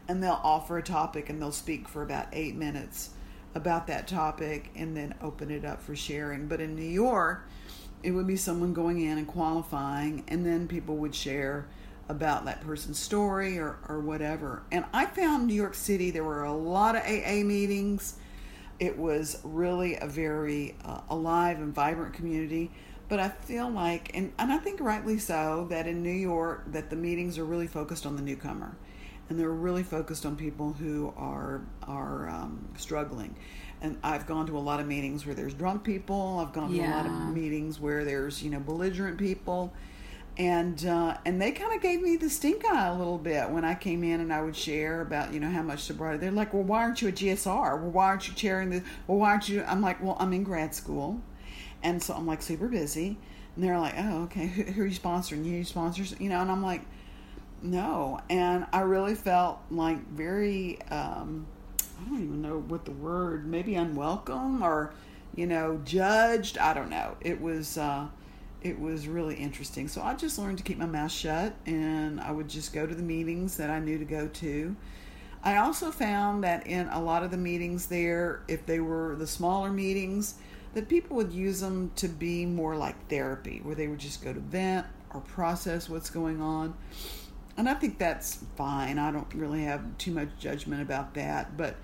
And 0.07 0.23
they'll 0.23 0.39
offer 0.41 0.77
a 0.77 0.83
topic, 0.83 1.29
and 1.29 1.41
they'll 1.41 1.51
speak 1.51 1.89
for 1.89 2.01
about 2.01 2.27
eight 2.31 2.55
minutes 2.55 3.09
about 3.55 3.87
that 3.87 4.07
topic, 4.07 4.71
and 4.73 4.95
then 4.95 5.13
open 5.21 5.51
it 5.51 5.65
up 5.65 5.81
for 5.81 5.97
sharing. 5.97 6.47
But 6.47 6.61
in 6.61 6.75
New 6.75 6.83
York, 6.83 7.45
it 8.01 8.11
would 8.11 8.27
be 8.27 8.37
someone 8.37 8.73
going 8.73 9.01
in 9.01 9.17
and 9.17 9.27
qualifying, 9.27 10.23
and 10.29 10.45
then 10.45 10.65
people 10.65 10.95
would 10.95 11.13
share 11.13 11.67
about 12.07 12.45
that 12.45 12.61
person's 12.61 12.99
story 12.99 13.57
or, 13.57 13.79
or 13.89 13.99
whatever. 13.99 14.63
And 14.71 14.85
I 14.93 15.07
found 15.07 15.47
New 15.47 15.55
York 15.55 15.73
City, 15.73 16.11
there 16.11 16.23
were 16.23 16.43
a 16.43 16.53
lot 16.53 16.95
of 16.95 17.01
AA 17.01 17.43
meetings 17.43 18.15
it 18.79 18.97
was 18.97 19.39
really 19.43 19.95
a 19.95 20.07
very 20.07 20.75
uh, 20.83 21.01
alive 21.09 21.59
and 21.59 21.73
vibrant 21.73 22.13
community. 22.13 22.71
But 23.07 23.19
i 23.19 23.29
feel 23.29 23.69
like 23.69 24.09
and, 24.15 24.33
and 24.39 24.51
i 24.51 24.57
think 24.57 24.79
rightly 24.79 25.19
so 25.19 25.67
that 25.69 25.85
in 25.85 26.01
new 26.01 26.09
york 26.09 26.63
that 26.71 26.89
the 26.89 26.95
meetings 26.95 27.37
are 27.37 27.45
really 27.45 27.67
focused 27.67 28.05
on 28.05 28.15
the 28.15 28.21
newcomer. 28.21 28.75
And 29.29 29.39
they're 29.39 29.49
really 29.49 29.83
focused 29.83 30.25
on 30.25 30.35
people 30.35 30.73
who 30.73 31.13
are 31.17 31.61
are 31.83 32.29
um, 32.29 32.67
struggling. 32.77 33.35
And 33.81 33.97
i've 34.03 34.25
gone 34.25 34.47
to 34.47 34.57
a 34.57 34.59
lot 34.59 34.79
of 34.79 34.87
meetings 34.87 35.25
where 35.25 35.35
there's 35.35 35.53
drunk 35.53 35.83
people. 35.83 36.39
I've 36.39 36.53
gone 36.53 36.71
to 36.71 36.79
a 36.79 36.89
lot 36.89 37.05
of 37.05 37.11
meetings 37.35 37.79
where 37.79 38.03
there's 38.03 38.41
you 38.41 38.49
know 38.49 38.59
belligerent 38.59 39.19
people 39.19 39.71
and 40.37 40.85
uh, 40.85 41.17
and 41.25 41.41
they 41.41 41.51
kind 41.51 41.73
of 41.73 41.81
gave 41.81 42.01
me 42.01 42.17
the 42.17 42.29
stink 42.29 42.65
eye 42.65 42.87
a 42.87 42.95
little 42.95 43.17
bit 43.17 43.49
when 43.49 43.63
I 43.63 43.73
came 43.73 44.03
in 44.03 44.19
and 44.19 44.33
I 44.33 44.41
would 44.41 44.55
share 44.55 45.01
about 45.01 45.33
you 45.33 45.39
know 45.39 45.49
how 45.49 45.61
much 45.61 45.83
sobriety. 45.83 46.19
They're 46.19 46.31
like, 46.31 46.53
well, 46.53 46.63
why 46.63 46.83
aren't 46.83 47.01
you 47.01 47.07
a 47.07 47.11
GSR? 47.11 47.79
Well, 47.79 47.91
why 47.91 48.07
aren't 48.07 48.27
you 48.27 48.33
chairing 48.33 48.69
the? 48.69 48.83
Well, 49.07 49.19
why 49.19 49.31
aren't 49.31 49.47
you? 49.47 49.63
I'm 49.63 49.81
like, 49.81 50.03
well, 50.03 50.17
I'm 50.19 50.33
in 50.33 50.43
grad 50.43 50.75
school, 50.75 51.21
and 51.83 52.03
so 52.03 52.13
I'm 52.13 52.27
like 52.27 52.41
super 52.41 52.67
busy. 52.67 53.17
And 53.55 53.63
they're 53.63 53.79
like, 53.79 53.93
oh, 53.97 54.23
okay, 54.23 54.47
who, 54.47 54.63
who 54.63 54.81
are 54.83 54.85
you 54.85 54.97
sponsoring? 54.97 55.45
You 55.45 55.63
sponsors, 55.63 56.13
you 56.19 56.27
know? 56.27 56.41
And 56.41 56.51
I'm 56.51 56.61
like, 56.61 56.81
no. 57.61 58.19
And 58.29 58.65
I 58.73 58.81
really 58.81 59.15
felt 59.15 59.59
like 59.71 60.05
very, 60.09 60.81
um, 60.91 61.47
I 61.79 62.09
don't 62.09 62.21
even 62.21 62.41
know 62.41 62.59
what 62.59 62.83
the 62.83 62.91
word, 62.91 63.47
maybe 63.47 63.75
unwelcome 63.75 64.61
or 64.61 64.93
you 65.33 65.47
know 65.47 65.79
judged. 65.85 66.57
I 66.57 66.73
don't 66.73 66.89
know. 66.89 67.15
It 67.21 67.39
was. 67.39 67.77
Uh, 67.77 68.07
it 68.65 68.79
was 68.79 69.07
really 69.07 69.35
interesting. 69.35 69.87
So 69.87 70.01
I 70.01 70.15
just 70.15 70.39
learned 70.39 70.57
to 70.57 70.63
keep 70.63 70.79
my 70.79 70.87
mouth 70.87 71.11
shut 71.11 71.53
and 71.67 72.19
I 72.19 72.31
would 72.31 72.47
just 72.49 72.73
go 72.73 72.87
to 72.87 72.95
the 72.95 73.03
meetings 73.03 73.57
that 73.57 73.69
I 73.69 73.77
knew 73.77 73.99
to 73.99 74.05
go 74.05 74.27
to. 74.27 74.75
I 75.43 75.57
also 75.57 75.91
found 75.91 76.43
that 76.43 76.65
in 76.65 76.87
a 76.87 76.99
lot 76.99 77.21
of 77.21 77.29
the 77.29 77.37
meetings 77.37 77.85
there, 77.85 78.41
if 78.47 78.65
they 78.65 78.79
were 78.79 79.15
the 79.19 79.27
smaller 79.27 79.69
meetings, 79.69 80.33
that 80.73 80.89
people 80.89 81.15
would 81.17 81.31
use 81.31 81.59
them 81.59 81.91
to 81.97 82.07
be 82.07 82.47
more 82.47 82.75
like 82.75 83.07
therapy, 83.07 83.59
where 83.61 83.75
they 83.75 83.87
would 83.87 83.99
just 83.99 84.23
go 84.23 84.33
to 84.33 84.39
vent 84.39 84.87
or 85.13 85.21
process 85.21 85.87
what's 85.87 86.09
going 86.09 86.41
on. 86.41 86.73
And 87.57 87.69
I 87.69 87.75
think 87.75 87.99
that's 87.99 88.39
fine. 88.55 88.97
I 88.97 89.11
don't 89.11 89.31
really 89.35 89.61
have 89.65 89.95
too 89.99 90.11
much 90.11 90.29
judgment 90.39 90.81
about 90.81 91.13
that, 91.13 91.55
but 91.55 91.75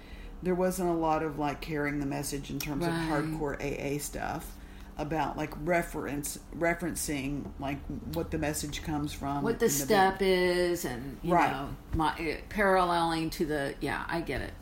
there 0.41 0.55
wasn't 0.55 0.89
a 0.89 0.93
lot 0.93 1.21
of 1.21 1.38
like 1.38 1.61
carrying 1.61 2.00
the 2.00 2.07
message 2.07 2.50
in 2.50 2.57
terms 2.57 2.83
Right. 2.88 2.91
of 2.91 3.23
hardcore 3.23 3.55
AA 3.61 4.00
stuff 4.00 4.57
about 5.01 5.38
like 5.38 5.53
reference 5.65 6.38
referencing 6.58 7.46
like 7.60 7.79
what 8.13 8.31
the 8.31 8.38
message 8.38 8.84
comes 8.84 9.12
from 9.13 9.43
What 9.43 9.60
the 9.60 9.65
in 9.65 9.72
step 9.72 10.17
is, 10.22 10.86
and 10.86 11.17
you 11.22 11.34
Right. 11.34 11.51
know, 11.51 11.70
my, 11.93 12.10
uh, 12.12 12.36
paralleling 12.50 13.29
to 13.31 13.46
the 13.46 13.75
yeah, 13.81 14.03
I 14.08 14.22
get 14.22 14.41
it. 14.41 14.53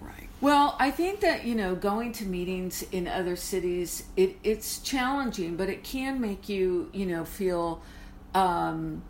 right 0.00 0.28
Well, 0.40 0.76
I 0.78 0.90
think 0.90 1.20
that 1.20 1.44
you 1.44 1.54
know 1.54 1.74
going 1.74 2.12
to 2.12 2.24
meetings 2.26 2.82
in 2.92 3.08
other 3.08 3.36
cities 3.36 4.04
it 4.16 4.36
it's 4.44 4.78
challenging, 4.80 5.56
but 5.56 5.68
it 5.68 5.82
can 5.82 6.20
make 6.20 6.48
you 6.48 6.90
you 6.92 7.06
know 7.06 7.24
feel 7.24 7.80
um, 8.34 9.02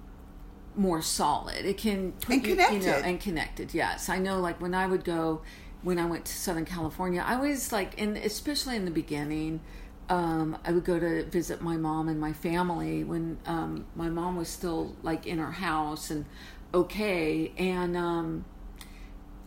more 0.76 1.02
solid. 1.02 1.64
It 1.64 1.78
can 1.78 2.12
put 2.12 2.36
And 2.36 2.46
you, 2.46 2.50
you 2.52 2.56
know 2.56 2.66
connected. 2.68 3.04
and 3.04 3.20
connected. 3.20 3.74
Yes, 3.74 4.08
I 4.08 4.18
know. 4.18 4.40
Like 4.40 4.60
when 4.60 4.74
I 4.74 4.86
would 4.86 5.04
go 5.04 5.42
when 5.82 5.98
I 5.98 6.06
went 6.06 6.24
to 6.24 6.32
Southern 6.32 6.64
California, 6.64 7.22
I 7.26 7.36
was 7.36 7.70
like, 7.72 8.00
and 8.00 8.16
especially 8.16 8.76
in 8.76 8.84
the 8.84 8.90
beginning. 8.90 9.60
Um, 10.08 10.56
I 10.64 10.70
would 10.72 10.84
go 10.84 10.98
to 11.00 11.24
visit 11.24 11.60
my 11.60 11.76
mom 11.76 12.08
and 12.08 12.20
my 12.20 12.32
family 12.32 13.02
when 13.02 13.38
um, 13.46 13.86
my 13.96 14.08
mom 14.08 14.36
was 14.36 14.48
still 14.48 14.94
like 15.02 15.26
in 15.26 15.38
her 15.38 15.52
house, 15.52 16.10
and 16.10 16.24
okay. 16.72 17.52
And 17.58 17.96
um 17.96 18.44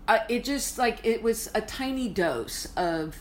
I, 0.07 0.21
it 0.27 0.43
just 0.43 0.77
like 0.77 1.05
it 1.05 1.21
was 1.21 1.49
a 1.53 1.61
tiny 1.61 2.09
dose 2.09 2.67
of 2.75 3.17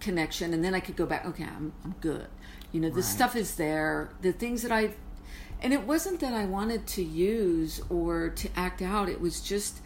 connection. 0.00 0.52
And 0.54 0.64
then 0.64 0.74
i 0.74 0.80
could 0.80 0.96
go 0.96 1.06
back 1.06 1.24
okay 1.26 1.44
i'm, 1.44 1.72
I'm 1.84 1.94
good. 2.00 2.26
You 2.72 2.80
know 2.80 2.88
the 2.88 2.96
Right. 2.96 3.04
stuff 3.04 3.36
is 3.36 3.54
there. 3.56 4.10
The 4.22 4.32
things 4.32 4.62
that 4.62 4.72
i 4.72 4.90
and 5.62 5.72
it 5.72 5.82
wasn't 5.86 6.20
that 6.20 6.32
i 6.34 6.44
wanted 6.44 6.86
to 6.88 7.02
use 7.02 7.80
or 7.88 8.30
to 8.30 8.48
act 8.56 8.82
out. 8.82 9.08
It 9.08 9.20
was 9.20 9.40
just 9.40 9.80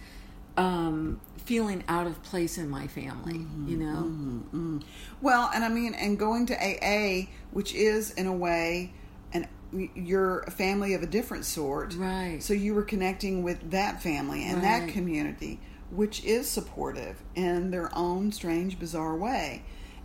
um 0.57 1.21
feeling 1.49 1.83
out 1.88 2.07
of 2.07 2.23
place 2.23 2.59
in 2.59 2.69
my 2.69 2.87
family 2.87 3.33
you 3.33 3.38
mm-hmm. 3.40 3.81
know 3.81 4.02
mm-hmm. 4.02 4.38
Mm-hmm. 4.38 4.78
Well, 5.21 5.50
and 5.55 5.64
I 5.64 5.69
mean, 5.69 5.95
and 5.95 6.19
going 6.19 6.47
to 6.47 6.55
AA, 6.55 7.28
which 7.50 7.75
is 7.75 8.12
in 8.12 8.26
a 8.26 8.33
way, 8.33 8.93
and 9.33 9.49
you're 9.73 10.40
a 10.40 10.50
family 10.50 10.95
of 10.95 11.02
a 11.02 11.07
different 11.07 11.45
sort, 11.45 11.95
Right. 11.95 12.43
So 12.43 12.55
you 12.55 12.75
were 12.75 12.83
connecting 12.83 13.43
with 13.43 13.71
that 13.71 14.02
family 14.02 14.45
and 14.45 14.62
that 14.62 14.88
community, 14.88 15.61
which 15.90 16.23
is 16.25 16.49
supportive 16.49 17.17
in 17.35 17.71
their 17.71 17.90
own 17.97 18.31
strange, 18.33 18.78
bizarre 18.78 19.17
way. 19.17 19.64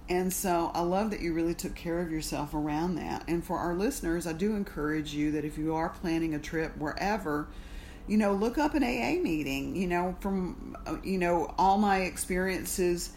And 0.09 0.33
so 0.33 0.71
I 0.73 0.81
love 0.81 1.12
that 1.12 1.21
you 1.21 1.33
really 1.33 1.53
took 1.53 1.75
care 1.75 2.01
of 2.01 2.12
yourself 2.12 2.53
around 2.53 2.95
that. 2.95 3.23
And 3.27 3.43
for 3.43 3.57
our 3.57 3.75
listeners, 3.75 4.27
I 4.27 4.33
do 4.33 4.55
encourage 4.55 5.13
you 5.13 5.31
that 5.31 5.45
if 5.45 5.57
you 5.57 5.75
are 5.75 5.89
planning 5.89 6.33
a 6.33 6.39
trip 6.39 6.77
wherever, 6.77 7.47
you 8.07 8.17
know, 8.17 8.33
look 8.33 8.57
up 8.57 8.74
an 8.74 8.83
AA 8.83 9.22
meeting. 9.22 9.75
You 9.75 9.88
know, 9.88 10.15
from 10.19 10.75
uh, 10.86 10.98
you 11.03 11.17
know 11.17 11.53
all 11.57 11.77
my 11.77 12.01
experiences 12.01 13.12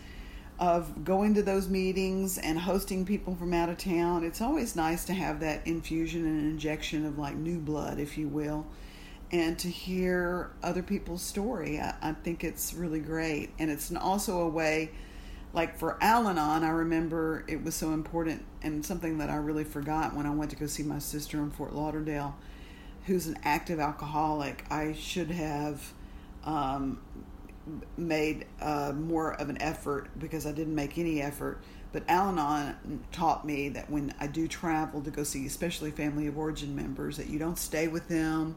of 0.59 1.05
going 1.05 1.35
to 1.35 1.43
those 1.43 1.69
meetings 1.69 2.38
and 2.38 2.59
hosting 2.59 3.05
people 3.05 3.35
from 3.35 3.52
out 3.52 3.69
of 3.69 3.76
town, 3.76 4.25
it's 4.25 4.40
always 4.40 4.75
nice 4.75 5.05
to 5.05 5.12
have 5.12 5.40
that 5.40 5.66
infusion 5.66 6.25
and 6.25 6.40
injection 6.40 7.05
of 7.05 7.19
like 7.19 7.35
new 7.37 7.59
blood, 7.59 7.99
if 7.99 8.16
you 8.16 8.26
will, 8.26 8.66
and 9.31 9.59
to 9.59 9.69
hear 9.69 10.50
other 10.62 10.83
people's 10.83 11.23
story. 11.23 11.78
I, 11.78 11.95
I 12.00 12.12
think 12.12 12.43
it's 12.45 12.73
really 12.73 13.00
great, 13.00 13.50
and 13.59 13.71
it's 13.71 13.90
an- 13.90 13.97
also 13.97 14.40
a 14.40 14.49
way. 14.49 14.90
Like 15.52 15.78
for 15.78 15.97
Al 16.02 16.28
Anon, 16.28 16.64
I 16.64 16.69
remember 16.69 17.43
it 17.49 17.64
was 17.64 17.75
so 17.75 17.93
important 17.93 18.45
and 18.62 18.85
something 18.85 19.19
that 19.19 19.31
I 19.31 19.37
really 19.37 19.64
forgot 19.64 20.14
when 20.14 20.26
I 20.26 20.31
went 20.31 20.50
to 20.50 20.57
go 20.57 20.66
see 20.66 20.83
my 20.83 20.99
sister 20.99 21.38
in 21.38 21.50
Fort 21.50 21.75
Lauderdale 21.75 22.37
who's 23.07 23.27
an 23.27 23.39
active 23.45 23.79
alcoholic, 23.79 24.65
I 24.71 24.93
should 24.93 25.31
have 25.31 25.93
um, 26.45 27.01
made 27.97 28.47
uh, 28.61 28.93
more 28.97 29.33
of 29.35 29.49
an 29.49 29.61
effort 29.63 30.09
because 30.19 30.47
I 30.47 30.53
didn't 30.53 30.75
make 30.75 30.99
any 30.99 31.23
effort. 31.23 31.63
But 31.93 32.03
Al 32.09 32.29
Anon 32.29 33.05
taught 33.13 33.47
me 33.47 33.69
that 33.71 33.89
when 33.91 34.13
I 34.21 34.27
do 34.27 34.49
travel 34.49 35.01
to 35.03 35.11
go 35.11 35.23
see, 35.23 35.47
especially 35.47 35.91
family 35.93 36.27
of 36.27 36.37
origin 36.37 36.75
members, 36.75 37.17
that 37.17 37.29
you 37.29 37.39
don't 37.39 37.59
stay 37.59 37.89
with 37.89 38.09
them, 38.09 38.57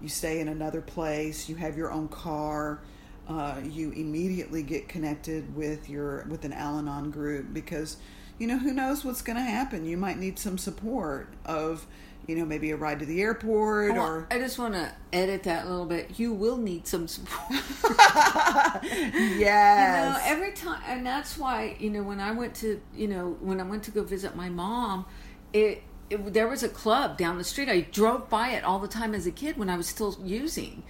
you 0.00 0.08
stay 0.08 0.40
in 0.40 0.48
another 0.48 0.80
place, 0.80 1.48
you 1.48 1.56
have 1.56 1.76
your 1.76 1.92
own 1.92 2.08
car. 2.08 2.80
Uh, 3.28 3.60
you 3.64 3.92
immediately 3.92 4.62
get 4.62 4.88
connected 4.88 5.54
with 5.54 5.88
your 5.88 6.24
with 6.28 6.44
an 6.44 6.52
Al-Anon 6.52 7.10
group 7.10 7.52
because 7.52 7.96
you 8.38 8.46
know 8.46 8.58
who 8.58 8.72
knows 8.72 9.04
what's 9.04 9.22
going 9.22 9.36
to 9.36 9.42
happen. 9.42 9.86
You 9.86 9.96
might 9.96 10.18
need 10.18 10.38
some 10.38 10.58
support 10.58 11.28
of 11.46 11.86
you 12.26 12.36
know 12.36 12.44
maybe 12.44 12.70
a 12.70 12.76
ride 12.76 13.00
to 13.00 13.06
the 13.06 13.20
airport 13.20 13.92
Well, 13.94 14.02
or 14.04 14.26
I 14.30 14.38
just 14.38 14.58
want 14.58 14.74
to 14.74 14.92
edit 15.12 15.44
that 15.44 15.66
a 15.66 15.68
little 15.68 15.86
bit. 15.86 16.18
You 16.18 16.32
will 16.32 16.56
need 16.56 16.86
some 16.86 17.08
support. 17.08 17.62
yes 17.90 18.82
You 19.36 19.44
know, 19.44 20.18
every 20.24 20.52
time, 20.52 20.82
and 20.86 21.06
that's 21.06 21.36
why 21.38 21.76
you 21.78 21.90
know 21.90 22.02
when 22.02 22.20
I 22.20 22.32
went 22.32 22.54
to 22.56 22.80
you 22.94 23.08
know 23.08 23.36
when 23.40 23.60
I 23.60 23.64
went 23.64 23.82
to 23.84 23.90
go 23.90 24.02
visit 24.02 24.36
my 24.36 24.48
mom, 24.48 25.06
it, 25.52 25.82
it 26.10 26.32
there 26.32 26.48
was 26.48 26.62
a 26.62 26.68
club 26.68 27.18
down 27.18 27.38
the 27.38 27.44
street. 27.44 27.68
I 27.68 27.80
drove 27.82 28.28
by 28.28 28.50
it 28.50 28.64
all 28.64 28.78
the 28.78 28.88
time 28.88 29.14
as 29.14 29.26
a 29.26 29.32
kid 29.32 29.56
when 29.56 29.68
I 29.68 29.76
was 29.76 29.86
still 29.86 30.16
using, 30.24 30.82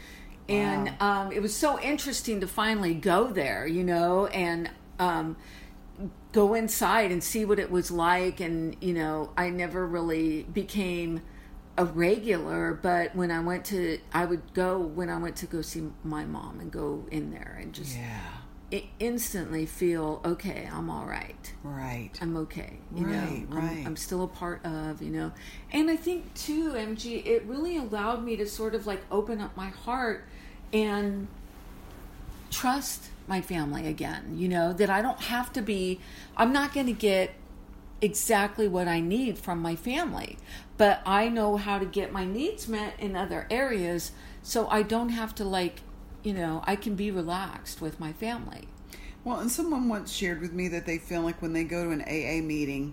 and 0.48 0.92
um, 1.00 1.32
it 1.32 1.40
was 1.40 1.54
so 1.54 1.80
interesting 1.80 2.40
to 2.40 2.46
finally 2.46 2.94
go 2.94 3.28
there. 3.28 3.66
You 3.66 3.84
know, 3.84 4.26
and 4.26 4.70
um, 4.98 5.36
go 6.32 6.54
inside 6.54 7.12
and 7.12 7.22
see 7.22 7.44
what 7.44 7.58
it 7.58 7.70
was 7.70 7.90
like 7.90 8.40
and 8.40 8.76
you 8.80 8.94
know 8.94 9.30
i 9.36 9.50
never 9.50 9.86
really 9.86 10.42
became 10.44 11.20
a 11.76 11.84
regular 11.84 12.72
but 12.82 13.14
when 13.14 13.30
i 13.30 13.38
went 13.38 13.64
to 13.64 13.98
i 14.12 14.24
would 14.24 14.42
go 14.54 14.78
when 14.78 15.10
i 15.10 15.18
went 15.18 15.36
to 15.36 15.46
go 15.46 15.60
see 15.60 15.82
my 16.02 16.24
mom 16.24 16.58
and 16.58 16.72
go 16.72 17.04
in 17.10 17.30
there 17.30 17.58
and 17.60 17.72
just 17.72 17.96
yeah 17.96 18.41
instantly 18.98 19.66
feel 19.66 20.20
okay 20.24 20.68
i'm 20.72 20.88
all 20.88 21.04
right. 21.06 21.52
Right. 21.62 22.10
I'm 22.20 22.36
okay 22.38 22.78
you 22.94 23.04
Right, 23.06 23.12
know 23.12 23.18
I'm- 23.18 23.48
right. 23.50 23.86
I'm, 23.86 23.96
still 23.96 24.22
a 24.24 24.28
part 24.28 24.64
of 24.64 25.02
you 25.02 25.10
know? 25.10 25.32
And 25.72 25.90
i 25.90 25.96
think 25.96 26.32
too 26.34 26.72
mg 26.72 27.26
it 27.26 27.44
really 27.44 27.76
allowed 27.76 28.24
me 28.24 28.36
to 28.36 28.46
sort 28.46 28.74
of 28.74 28.86
like 28.86 29.02
open 29.10 29.40
up 29.40 29.56
my 29.56 29.68
heart 29.68 30.24
and 30.72 31.28
trust 32.50 33.10
my 33.26 33.40
family 33.40 33.86
again 33.86 34.34
you 34.36 34.48
know? 34.48 34.72
That 34.72 34.90
i 34.90 35.00
don't 35.02 35.20
have 35.22 35.52
to 35.54 35.62
be 35.62 36.00
i'm 36.36 36.52
not 36.52 36.72
going 36.74 36.86
to 36.86 36.92
get 36.92 37.34
exactly 38.00 38.66
what 38.68 38.88
i 38.88 38.98
need 39.00 39.38
from 39.38 39.60
my 39.62 39.76
family 39.76 40.36
but 40.76 41.00
i 41.06 41.28
know 41.28 41.56
how 41.56 41.78
to 41.78 41.86
get 41.86 42.12
my 42.12 42.24
needs 42.24 42.66
met 42.68 42.94
in 42.98 43.14
other 43.16 43.46
areas 43.50 44.10
so 44.42 44.66
i 44.68 44.82
don't 44.82 45.10
have 45.10 45.34
to 45.36 45.44
like 45.44 45.80
you 46.22 46.32
know 46.32 46.62
i 46.66 46.76
can 46.76 46.94
be 46.94 47.10
relaxed 47.10 47.80
with 47.80 47.98
my 48.00 48.12
family 48.12 48.68
Well, 49.24 49.38
and 49.38 49.50
someone 49.50 49.88
once 49.88 50.12
shared 50.12 50.40
with 50.40 50.52
me 50.52 50.68
that 50.68 50.84
they 50.84 50.98
feel 50.98 51.22
like 51.22 51.40
when 51.40 51.52
they 51.52 51.62
go 51.64 51.84
to 51.84 51.90
an 51.90 52.02
AA 52.02 52.42
meeting, 52.44 52.92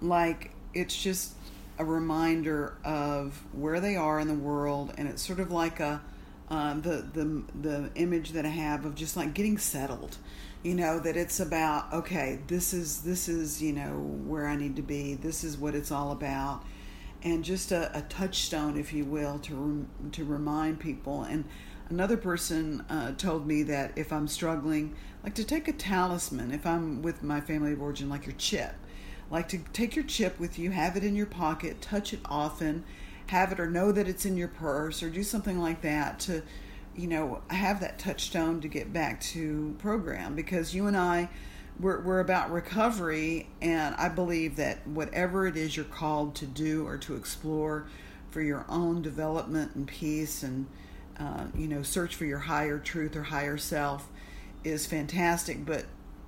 like 0.00 0.52
it's 0.72 0.96
just 0.96 1.32
a 1.78 1.84
reminder 1.84 2.76
of 2.84 3.42
where 3.52 3.80
they 3.80 3.96
are 3.96 4.20
in 4.20 4.28
the 4.28 4.34
world, 4.34 4.92
and 4.96 5.08
it's 5.08 5.20
sort 5.26 5.40
of 5.40 5.50
like 5.50 5.80
a 5.80 6.00
um, 6.48 6.82
the 6.82 7.04
the 7.12 7.42
the 7.60 7.90
image 7.96 8.32
that 8.32 8.44
I 8.44 8.50
have 8.50 8.84
of 8.84 8.94
just 8.94 9.16
like 9.16 9.34
getting 9.34 9.58
settled. 9.58 10.16
You 10.62 10.74
know 10.76 11.00
that 11.00 11.16
it's 11.16 11.40
about 11.40 11.92
okay, 11.92 12.38
this 12.46 12.72
is 12.72 13.02
this 13.02 13.28
is 13.28 13.60
you 13.60 13.72
know 13.72 13.92
where 14.26 14.46
I 14.46 14.54
need 14.54 14.76
to 14.76 14.82
be. 14.82 15.14
This 15.14 15.42
is 15.42 15.56
what 15.58 15.74
it's 15.74 15.90
all 15.90 16.12
about, 16.12 16.62
and 17.24 17.42
just 17.44 17.72
a, 17.72 17.90
a 17.98 18.02
touchstone, 18.02 18.78
if 18.78 18.92
you 18.92 19.04
will, 19.04 19.40
to 19.40 19.54
rem, 19.56 19.88
to 20.12 20.24
remind 20.24 20.78
people. 20.78 21.22
And 21.22 21.44
another 21.88 22.16
person 22.16 22.84
uh, 22.88 23.12
told 23.12 23.46
me 23.46 23.62
that 23.64 23.92
if 23.96 24.12
I'm 24.12 24.28
struggling, 24.28 24.94
like 25.22 25.34
to 25.34 25.44
take 25.44 25.68
a 25.68 25.72
talisman. 25.72 26.52
If 26.52 26.66
I'm 26.66 27.02
with 27.02 27.22
my 27.22 27.40
family 27.40 27.72
of 27.72 27.80
origin, 27.80 28.08
like 28.08 28.26
your 28.26 28.34
chip, 28.36 28.74
like 29.30 29.48
to 29.48 29.58
take 29.72 29.96
your 29.96 30.04
chip 30.04 30.38
with 30.38 30.58
you, 30.58 30.70
have 30.70 30.96
it 30.96 31.04
in 31.04 31.16
your 31.16 31.26
pocket, 31.26 31.80
touch 31.80 32.12
it 32.12 32.20
often, 32.26 32.84
have 33.28 33.52
it 33.52 33.60
or 33.60 33.68
know 33.68 33.90
that 33.92 34.06
it's 34.06 34.26
in 34.26 34.36
your 34.36 34.48
purse, 34.48 35.02
or 35.02 35.08
do 35.08 35.22
something 35.22 35.58
like 35.58 35.80
that 35.82 36.20
to, 36.20 36.42
you 36.94 37.06
know, 37.06 37.42
have 37.48 37.80
that 37.80 37.98
touchstone 37.98 38.60
to 38.60 38.68
get 38.68 38.92
back 38.92 39.20
to 39.20 39.74
program. 39.78 40.34
Because 40.34 40.74
you 40.74 40.86
and 40.86 40.96
I, 40.96 41.30
we're, 41.80 42.00
we're 42.02 42.20
about 42.20 42.52
recovery, 42.52 43.48
and 43.62 43.94
I 43.96 44.08
believe 44.08 44.56
that 44.56 44.86
whatever 44.86 45.46
it 45.46 45.56
is 45.56 45.74
you're 45.76 45.86
called 45.86 46.34
to 46.36 46.46
do 46.46 46.86
or 46.86 46.98
to 46.98 47.16
explore 47.16 47.86
for 48.30 48.42
your 48.42 48.66
own 48.68 49.00
development 49.00 49.74
and 49.74 49.88
peace 49.88 50.42
and 50.42 50.66
uh, 51.18 51.44
you 51.56 51.68
know 51.68 51.82
search 51.82 52.14
for 52.14 52.24
your 52.24 52.40
higher 52.40 52.78
truth 52.78 53.16
or 53.16 53.24
higher 53.24 53.56
self 53.56 54.08
is 54.62 54.86
fantastic. 54.86 55.64
But 55.64 55.86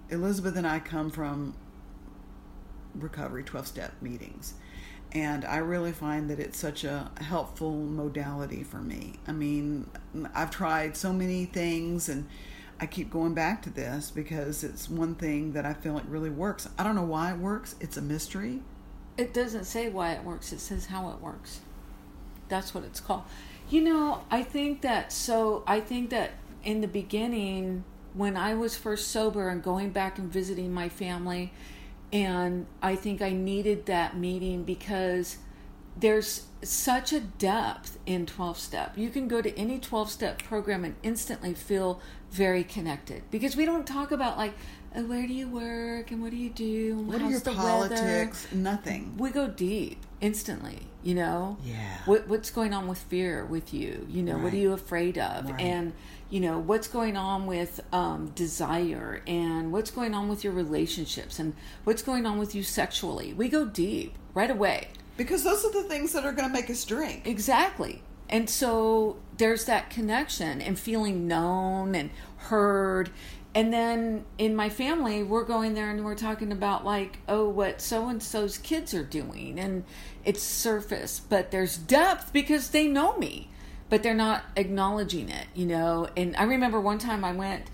elizabeth 0.09 0.57
and 0.57 0.67
i 0.67 0.79
come 0.79 1.11
from 1.11 1.53
recovery 2.95 3.43
12 3.43 3.67
step 3.67 3.93
meetings. 4.01 4.55
And 5.13 5.45
i 5.45 5.59
really 5.59 5.93
find 5.93 6.31
that 6.31 6.39
it's 6.39 6.59
such 6.59 6.85
a 6.85 7.11
helpful 7.21 7.73
modality 7.73 8.63
for 8.63 8.79
me. 8.79 9.15
I 9.27 9.33
mean 9.33 9.89
i've 10.35 10.51
tried 10.51 10.97
so 10.97 11.13
many 11.13 11.45
things 11.47 12.09
and 12.09 12.27
i 12.79 12.87
keep 12.87 13.11
going 13.11 13.35
back 13.35 13.63
to 13.63 13.71
this 13.71 14.11
because 14.11 14.63
it's 14.63 14.89
one 14.89 15.15
thing 15.15 15.53
that 15.53 15.65
i 15.67 15.73
feel 15.75 15.95
like 15.95 16.05
really 16.09 16.31
works. 16.31 16.69
I 16.79 16.85
don't 16.85 16.95
know 16.95 17.03
why 17.03 17.33
it 17.33 17.39
works. 17.39 17.75
It's 17.81 17.97
a 17.97 18.03
mystery. 18.03 18.61
It 19.17 19.33
doesn't 19.33 19.65
say 19.65 19.89
why 19.89 20.13
it 20.13 20.25
works, 20.25 20.53
it 20.53 20.61
says 20.61 20.87
how 20.87 21.11
it 21.11 21.21
works. 21.21 21.61
That's 22.49 22.75
what 22.75 22.85
it's 22.85 23.01
called. 23.01 23.25
You 23.69 23.83
know, 23.83 24.23
I 24.31 24.43
think 24.43 24.83
that 24.83 25.13
so 25.13 25.65
I 25.67 25.81
think 25.81 26.11
that 26.11 26.33
in 26.63 26.81
the 26.81 26.89
beginning 26.89 27.85
when 28.15 28.37
I 28.37 28.55
was 28.55 28.77
first 28.77 29.09
sober 29.09 29.49
and 29.49 29.63
going 29.63 29.91
back 29.91 30.19
and 30.19 30.33
visiting 30.33 30.73
my 30.73 30.89
family 30.89 31.53
and 32.13 32.67
I 32.81 32.95
think 32.95 33.21
I 33.21 33.31
needed 33.31 33.87
that 33.87 34.17
meeting 34.17 34.63
because 34.63 35.39
there's 35.97 36.47
such 36.63 37.13
a 37.13 37.21
depth 37.21 37.99
in 38.07 38.27
12 38.27 38.59
step. 38.59 38.97
You 38.97 39.11
can 39.11 39.29
go 39.29 39.43
to 39.43 39.57
any 39.59 39.79
12 39.79 40.11
step 40.11 40.43
program 40.43 40.85
and 40.85 40.95
instantly 41.03 41.55
feel 41.55 42.01
very 42.31 42.63
connected 42.63 43.23
because 43.31 43.57
we 43.57 43.65
don't 43.65 43.87
talk 43.87 44.13
about 44.13 44.39
like 44.39 44.55
uh, 44.97 45.03
where 45.03 45.27
do 45.27 45.33
you 45.33 45.49
work 45.49 46.11
and 46.11 46.23
what 46.23 46.31
do 46.31 46.37
you 46.37 46.51
do? 46.51 46.97
what 46.99 47.21
are 47.21 47.31
your 47.31 47.41
politics 47.41 48.45
Weather? 48.45 48.57
nothing 48.63 49.17
We 49.17 49.31
go 49.31 49.47
deep 49.49 49.99
instantly, 50.21 50.79
you 51.03 51.15
know? 51.15 51.59
Yeah. 51.65 51.99
What 52.07 52.29
what's 52.29 52.51
going 52.51 52.73
on 52.73 52.89
with 52.89 52.99
fear 52.99 53.45
with 53.45 53.75
you? 53.75 54.07
You 54.11 54.23
know, 54.23 54.39
what 54.39 54.53
are 54.53 54.57
you 54.57 54.73
afraid 54.73 55.19
of? 55.19 55.51
Right. 55.51 55.61
And 55.61 55.93
you 56.31 56.41
know, 56.41 56.59
what's 56.59 56.89
going 56.89 57.17
on 57.17 57.47
with 57.47 57.81
um, 57.93 58.31
desire 58.35 59.23
and 59.27 59.73
what's 59.73 59.91
going 59.93 60.13
on 60.15 60.29
with 60.29 60.43
your 60.43 60.53
relationships 60.53 61.39
and 61.39 61.55
what's 61.85 62.03
going 62.03 62.27
on 62.27 62.39
with 62.39 62.55
you 62.55 62.63
sexually. 62.65 63.33
We 63.33 63.49
go 63.49 63.65
deep 63.65 64.17
right 64.35 64.51
away. 64.51 64.89
because 65.17 65.45
those 65.45 65.65
are 65.65 65.73
the 65.73 65.85
things 65.85 66.13
that 66.13 66.25
are 66.25 66.33
going 66.33 66.49
to 66.49 66.53
make 66.53 66.69
us 66.69 66.85
drink 66.85 67.27
Exactly. 67.27 68.03
And 68.29 68.51
so 68.51 69.17
there's 69.39 69.67
that 69.67 69.89
connection 69.89 70.61
and 70.61 70.77
feeling 70.79 71.29
known 71.29 71.95
and 71.95 72.11
heard 72.39 73.11
and 73.57 73.73
then 73.73 74.23
in 74.37 74.55
my 74.55 74.69
family 74.69 75.23
we're 75.23 75.43
going 75.43 75.73
there 75.73 75.91
and 75.91 76.05
we're 76.05 76.15
talking 76.15 76.53
about 76.53 76.85
like 76.85 77.19
oh 77.27 77.49
what 77.49 77.81
so 77.81 78.09
and 78.09 78.23
so's 78.23 78.59
kids 78.59 78.93
are 78.93 79.03
doing 79.03 79.59
and 79.59 79.83
it's 80.25 80.43
surface 80.43 81.19
but 81.19 81.51
there's 81.51 81.79
depth 81.79 82.33
because 82.35 82.71
they 82.71 82.87
know 82.87 83.17
me 83.17 83.49
but 83.89 84.03
they're 84.03 84.15
not 84.15 84.45
acknowledging 84.57 85.31
it 85.31 85.47
you 85.55 85.65
know? 85.65 86.07
And 86.17 86.37
i 86.37 86.45
remember 86.45 86.81
one 86.81 86.99
time 86.99 87.25
i 87.25 87.33
went 87.33 87.65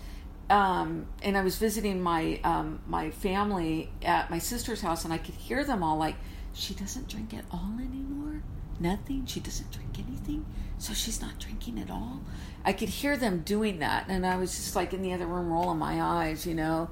um, 0.49 1.07
and 1.21 1.37
i 1.37 1.41
was 1.41 1.57
visiting 1.57 2.01
my 2.01 2.39
um, 2.45 2.79
my 2.87 3.11
family 3.11 3.91
at 4.01 4.31
my 4.31 4.39
sister's 4.39 4.81
house 4.81 5.03
and 5.03 5.13
i 5.13 5.17
could 5.17 5.35
hear 5.35 5.65
them 5.65 5.83
all 5.83 5.97
like 5.97 6.15
she 6.53 6.73
doesn't 6.73 7.09
drink 7.09 7.33
at 7.33 7.43
all 7.51 7.73
anymore 7.77 8.41
nothing 8.83 9.25
she 9.25 9.39
doesn't 9.39 9.71
drink 9.71 9.97
anything 9.97 10.45
so 10.77 10.93
she's 10.93 11.21
not 11.21 11.39
drinking 11.39 11.79
at 11.79 11.89
all 11.89 12.21
I 12.65 12.73
could 12.73 12.89
hear 12.89 13.17
them 13.17 13.39
doing 13.39 13.79
that, 13.79 14.05
and 14.07 14.25
I 14.25 14.37
was 14.37 14.51
just 14.51 14.75
like 14.75 14.93
in 14.93 15.01
the 15.01 15.13
other 15.13 15.25
room 15.25 15.51
rolling 15.51 15.79
my 15.79 16.01
eyes, 16.01 16.45
you 16.45 16.53
know. 16.53 16.89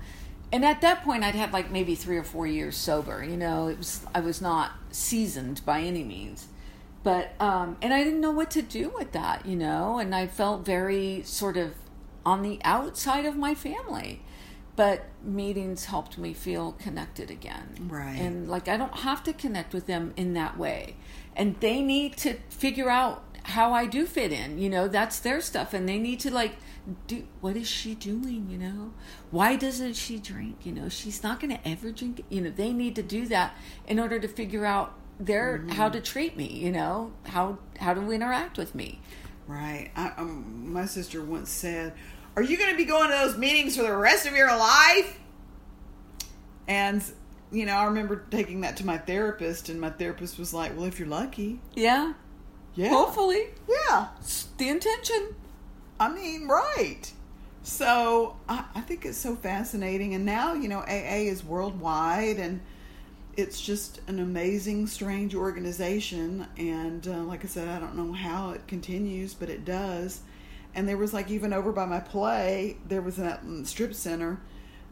And 0.51 0.65
at 0.65 0.81
that 0.81 1.03
point, 1.03 1.24
I'd 1.24 1.36
had 1.36 1.53
like 1.53 1.71
maybe 1.71 1.95
three 1.95 2.17
or 2.17 2.24
four 2.24 2.45
years 2.45 2.75
sober, 2.75 3.24
you 3.24 3.38
know. 3.38 3.69
It 3.69 3.77
was 3.77 4.05
I 4.13 4.19
was 4.19 4.41
not 4.41 4.71
seasoned 4.91 5.62
by 5.65 5.81
any 5.81 6.03
means, 6.03 6.48
but 7.03 7.33
um, 7.39 7.77
and 7.81 7.93
I 7.93 8.03
didn't 8.03 8.19
know 8.19 8.31
what 8.31 8.51
to 8.51 8.62
do 8.62 8.91
with 8.98 9.13
that, 9.13 9.45
you 9.45 9.55
know. 9.55 9.98
And 9.98 10.13
I 10.13 10.27
felt 10.27 10.65
very 10.65 11.21
sort 11.24 11.55
of 11.55 11.74
on 12.25 12.41
the 12.41 12.60
outside 12.63 13.25
of 13.25 13.38
my 13.38 13.55
family 13.55 14.21
but 14.75 15.05
meetings 15.23 15.85
helped 15.85 16.17
me 16.17 16.33
feel 16.33 16.71
connected 16.73 17.29
again 17.29 17.87
right 17.89 18.17
and 18.19 18.49
like 18.49 18.67
i 18.67 18.77
don't 18.77 18.99
have 18.99 19.23
to 19.23 19.33
connect 19.33 19.73
with 19.73 19.85
them 19.85 20.13
in 20.15 20.33
that 20.33 20.57
way 20.57 20.95
and 21.35 21.59
they 21.59 21.81
need 21.81 22.15
to 22.17 22.35
figure 22.49 22.89
out 22.89 23.23
how 23.43 23.73
I 23.73 23.85
do 23.85 24.05
fit 24.05 24.31
in. 24.31 24.59
You 24.59 24.69
know, 24.69 24.87
that's 24.87 25.19
their 25.19 25.41
stuff, 25.41 25.73
and 25.73 25.87
they 25.87 25.97
need 25.97 26.19
to 26.21 26.33
like 26.33 26.55
do 27.07 27.27
what 27.41 27.55
is 27.55 27.67
she 27.67 27.95
doing? 27.95 28.47
You 28.49 28.57
know, 28.57 28.93
why 29.29 29.55
doesn't 29.55 29.95
she 29.95 30.17
drink? 30.17 30.65
You 30.65 30.73
know, 30.73 30.89
she's 30.89 31.23
not 31.23 31.39
going 31.39 31.55
to 31.55 31.67
ever 31.67 31.91
drink. 31.91 32.23
You 32.29 32.41
know, 32.41 32.49
they 32.49 32.73
need 32.73 32.95
to 32.95 33.03
do 33.03 33.25
that 33.27 33.55
in 33.87 33.99
order 33.99 34.19
to 34.19 34.27
figure 34.27 34.65
out 34.65 34.93
their 35.19 35.59
mm-hmm. 35.59 35.69
how 35.69 35.89
to 35.89 36.01
treat 36.01 36.37
me. 36.37 36.47
You 36.47 36.71
know, 36.71 37.13
how 37.25 37.59
how 37.79 37.93
to 37.93 38.11
interact 38.11 38.57
with 38.57 38.75
me. 38.75 39.01
Right. 39.47 39.91
I, 39.95 40.11
um, 40.17 40.71
my 40.71 40.85
sister 40.85 41.21
once 41.23 41.49
said, 41.49 41.93
"Are 42.35 42.43
you 42.43 42.57
going 42.57 42.71
to 42.71 42.77
be 42.77 42.85
going 42.85 43.09
to 43.09 43.15
those 43.15 43.38
meetings 43.38 43.75
for 43.75 43.83
the 43.83 43.95
rest 43.95 44.25
of 44.25 44.35
your 44.35 44.55
life?" 44.55 45.19
And 46.67 47.03
you 47.51 47.65
know, 47.65 47.75
I 47.75 47.83
remember 47.85 48.23
taking 48.31 48.61
that 48.61 48.77
to 48.77 48.85
my 48.85 48.97
therapist, 48.97 49.69
and 49.69 49.79
my 49.79 49.89
therapist 49.89 50.39
was 50.39 50.53
like, 50.53 50.75
"Well, 50.75 50.85
if 50.85 51.00
you're 51.00 51.07
lucky." 51.07 51.59
Yeah. 51.75 52.13
Yeah. 52.75 52.89
Hopefully. 52.89 53.47
Yeah. 53.67 54.07
It's 54.19 54.47
the 54.57 54.69
intention. 54.69 55.35
I 56.00 56.09
mean, 56.09 56.47
right. 56.47 57.11
So 57.63 58.38
I, 58.50 58.65
I 58.73 58.81
think 58.81 59.05
it's 59.05 59.17
so 59.17 59.35
fascinating. 59.35 60.15
And 60.15 60.25
now, 60.25 60.53
you 60.53 60.67
know, 60.67 60.79
AA 60.79 61.27
is 61.27 61.43
worldwide 61.43 62.38
and 62.38 62.61
it's 63.38 63.61
just 63.61 64.01
an 64.07 64.19
amazing, 64.19 64.88
strange 64.88 65.35
organization. 65.35 66.47
And 66.57 67.07
uh, 67.07 67.23
like 67.23 67.43
I 67.45 67.47
said, 67.47 67.67
I 67.67 67.79
don't 67.79 67.95
know 67.95 68.13
how 68.13 68.51
it 68.51 68.67
continues, 68.67 69.33
but 69.33 69.50
it 69.50 69.63
does. 69.63 70.21
And 70.73 70.87
there 70.87 70.97
was 70.97 71.13
like 71.13 71.29
even 71.29 71.53
over 71.53 71.71
by 71.71 71.85
my 71.85 71.99
play, 71.99 72.77
there 72.87 73.01
was 73.01 73.17
that 73.17 73.41
strip 73.63 73.93
center 73.93 74.39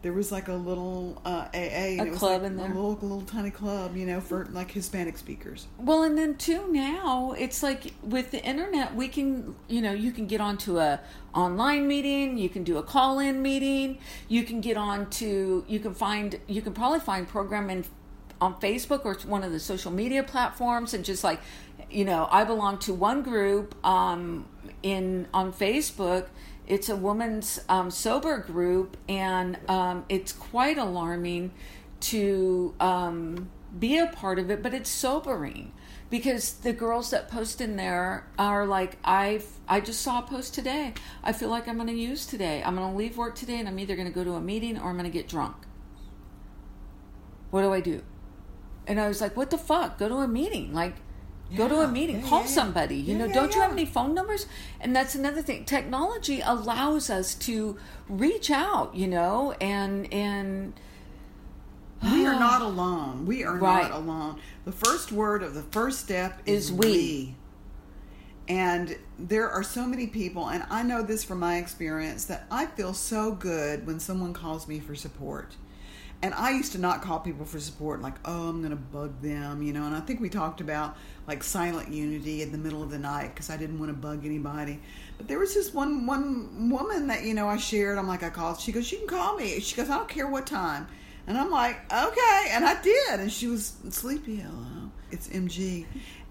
there 0.01 0.13
was 0.13 0.31
like 0.31 0.47
a 0.47 0.53
little 0.53 1.21
uh, 1.25 1.47
AA, 1.53 2.01
a 2.01 2.09
club 2.15 2.41
like 2.41 2.51
in 2.51 2.57
there, 2.57 2.67
a 2.67 2.73
little, 2.73 2.93
little 2.93 3.21
tiny 3.21 3.51
club, 3.51 3.97
you 3.97 4.05
know, 4.05 4.21
for 4.21 4.45
like 4.51 4.71
Hispanic 4.71 5.17
speakers. 5.17 5.67
Well, 5.77 6.03
and 6.03 6.17
then 6.17 6.35
too 6.35 6.71
now 6.71 7.35
it's 7.37 7.61
like 7.61 7.93
with 8.01 8.31
the 8.31 8.43
internet, 8.43 8.95
we 8.95 9.09
can, 9.09 9.55
you 9.67 9.81
know, 9.81 9.91
you 9.91 10.11
can 10.11 10.25
get 10.25 10.39
onto 10.39 10.79
a 10.79 11.01
online 11.33 11.87
meeting, 11.87 12.37
you 12.37 12.47
can 12.47 12.63
do 12.63 12.77
a 12.77 12.83
call 12.83 13.19
in 13.19 13.41
meeting, 13.41 13.99
you 14.29 14.43
can 14.43 14.61
get 14.61 14.77
on 14.77 15.09
to, 15.11 15.65
you 15.67 15.79
can 15.79 15.93
find, 15.93 16.39
you 16.47 16.61
can 16.61 16.73
probably 16.73 17.01
find 17.01 17.27
programming 17.27 17.83
on 18.39 18.57
Facebook 18.61 19.03
or 19.03 19.15
one 19.27 19.43
of 19.43 19.51
the 19.51 19.59
social 19.59 19.91
media 19.91 20.23
platforms, 20.23 20.93
and 20.93 21.03
just 21.03 21.25
like, 21.25 21.41
you 21.91 22.05
know, 22.05 22.27
I 22.31 22.45
belong 22.45 22.77
to 22.79 22.93
one 22.93 23.21
group 23.21 23.75
um, 23.85 24.47
in 24.83 25.27
on 25.33 25.53
Facebook 25.53 26.27
it's 26.69 26.87
a 26.87 26.95
woman's 26.95 27.59
um, 27.67 27.89
sober 27.89 28.37
group, 28.37 28.95
and 29.09 29.57
um, 29.67 30.05
it's 30.07 30.31
quite 30.31 30.77
alarming 30.77 31.51
to 32.01 32.75
um, 32.79 33.49
be 33.77 33.97
a 33.97 34.05
part 34.05 34.37
of 34.37 34.51
it, 34.51 34.61
but 34.61 34.75
it's 34.75 34.89
sobering 34.89 35.71
because 36.11 36.53
the 36.53 36.71
girls 36.71 37.09
that 37.09 37.27
post 37.27 37.59
in 37.61 37.75
there 37.75 38.25
are 38.39 38.65
like 38.65 38.97
i've 39.03 39.45
i 39.67 39.79
just 39.79 40.01
saw 40.01 40.19
a 40.19 40.21
post 40.23 40.55
today. 40.55 40.93
I 41.23 41.33
feel 41.33 41.49
like 41.49 41.67
i'm 41.67 41.75
going 41.75 41.87
to 41.87 41.93
use 41.93 42.25
today. 42.25 42.63
I'm 42.65 42.75
going 42.75 42.91
to 42.91 42.97
leave 42.97 43.15
work 43.15 43.35
today 43.35 43.59
and 43.59 43.67
i'm 43.67 43.77
either 43.77 43.95
going 43.95 44.07
to 44.07 44.13
go 44.13 44.23
to 44.23 44.33
a 44.33 44.41
meeting 44.41 44.79
or 44.79 44.89
i'm 44.89 44.97
going 44.97 45.03
to 45.03 45.15
get 45.15 45.27
drunk. 45.27 45.55
What 47.51 47.61
do 47.61 47.71
i 47.71 47.79
do? 47.79 48.01
And 48.87 48.99
i 48.99 49.07
was 49.07 49.21
like 49.21 49.37
what 49.37 49.51
the 49.51 49.57
fuck? 49.59 49.99
Go 49.99 50.07
to 50.09 50.15
a 50.15 50.27
meeting. 50.27 50.73
Like 50.73 50.95
yeah, 51.49 51.57
Go 51.57 51.67
to 51.67 51.81
a 51.81 51.87
meeting, 51.87 52.21
yeah, 52.21 52.27
call 52.27 52.41
yeah, 52.41 52.47
somebody. 52.47 52.95
You 52.95 53.17
know, 53.17 53.27
don't 53.27 53.55
you 53.55 53.61
have 53.61 53.71
any 53.71 53.85
phone 53.85 54.13
numbers? 54.13 54.45
And 54.79 54.95
that's 54.95 55.15
another 55.15 55.41
thing. 55.41 55.65
Technology 55.65 56.41
allows 56.41 57.09
us 57.09 57.33
to 57.35 57.77
reach 58.07 58.51
out, 58.51 58.93
you 58.95 59.07
know, 59.07 59.53
and 59.59 60.11
and 60.13 60.73
we 62.03 62.25
are 62.25 62.39
not 62.39 62.61
alone. 62.61 63.25
We 63.25 63.43
are 63.43 63.57
right. 63.57 63.89
not 63.89 63.91
alone. 63.91 64.39
The 64.65 64.71
first 64.71 65.11
word 65.11 65.43
of 65.43 65.53
the 65.53 65.63
first 65.63 65.99
step 65.99 66.41
is, 66.45 66.69
is 66.69 66.71
we. 66.71 66.87
we. 66.87 67.35
And 68.47 68.97
there 69.19 69.47
are 69.47 69.61
so 69.61 69.85
many 69.85 70.07
people, 70.07 70.49
and 70.49 70.63
I 70.71 70.81
know 70.81 71.03
this 71.03 71.23
from 71.23 71.39
my 71.39 71.57
experience, 71.57 72.25
that 72.25 72.47
I 72.49 72.65
feel 72.65 72.95
so 72.95 73.31
good 73.31 73.85
when 73.85 73.99
someone 73.99 74.33
calls 74.33 74.67
me 74.67 74.79
for 74.79 74.95
support. 74.95 75.55
And 76.21 76.33
I 76.33 76.51
used 76.51 76.73
to 76.73 76.77
not 76.77 77.01
call 77.01 77.19
people 77.19 77.45
for 77.45 77.61
support, 77.61 78.01
like, 78.01 78.15
oh, 78.25 78.49
I'm 78.49 78.59
going 78.59 78.71
to 78.71 78.75
bug 78.75 79.21
them, 79.21 79.61
you 79.61 79.71
know. 79.71 79.85
And 79.85 79.95
I 79.95 80.01
think 80.01 80.19
we 80.19 80.27
talked 80.27 80.59
about 80.59 80.97
like 81.27 81.43
silent 81.43 81.89
unity 81.89 82.41
in 82.41 82.51
the 82.51 82.57
middle 82.57 82.83
of 82.83 82.91
the 82.91 82.99
night 82.99 83.33
because 83.33 83.49
I 83.49 83.55
didn't 83.55 83.79
want 83.79 83.89
to 83.89 83.97
bug 83.97 84.25
anybody. 84.25 84.79
But 85.17 85.29
there 85.29 85.39
was 85.39 85.53
this 85.53 85.73
one 85.73 86.05
one 86.05 86.69
woman 86.69 87.07
that 87.07 87.23
you 87.23 87.33
know 87.33 87.47
I 87.47 87.55
shared. 87.55 87.97
I'm 87.97 88.07
like 88.07 88.23
I 88.23 88.29
called. 88.29 88.59
She 88.59 88.73
goes, 88.73 88.91
you 88.91 88.97
can 88.97 89.07
call 89.07 89.37
me. 89.37 89.61
She 89.61 89.77
goes, 89.77 89.89
I 89.89 89.97
don't 89.97 90.09
care 90.09 90.27
what 90.27 90.45
time. 90.45 90.87
And 91.25 91.37
I'm 91.37 91.51
like, 91.51 91.79
okay. 91.93 92.47
And 92.51 92.65
I 92.65 92.81
did. 92.81 93.19
And 93.19 93.31
she 93.31 93.47
was 93.47 93.77
sleepy. 93.89 94.37
Hello, 94.37 94.91
it's 95.11 95.29
MG. 95.29 95.85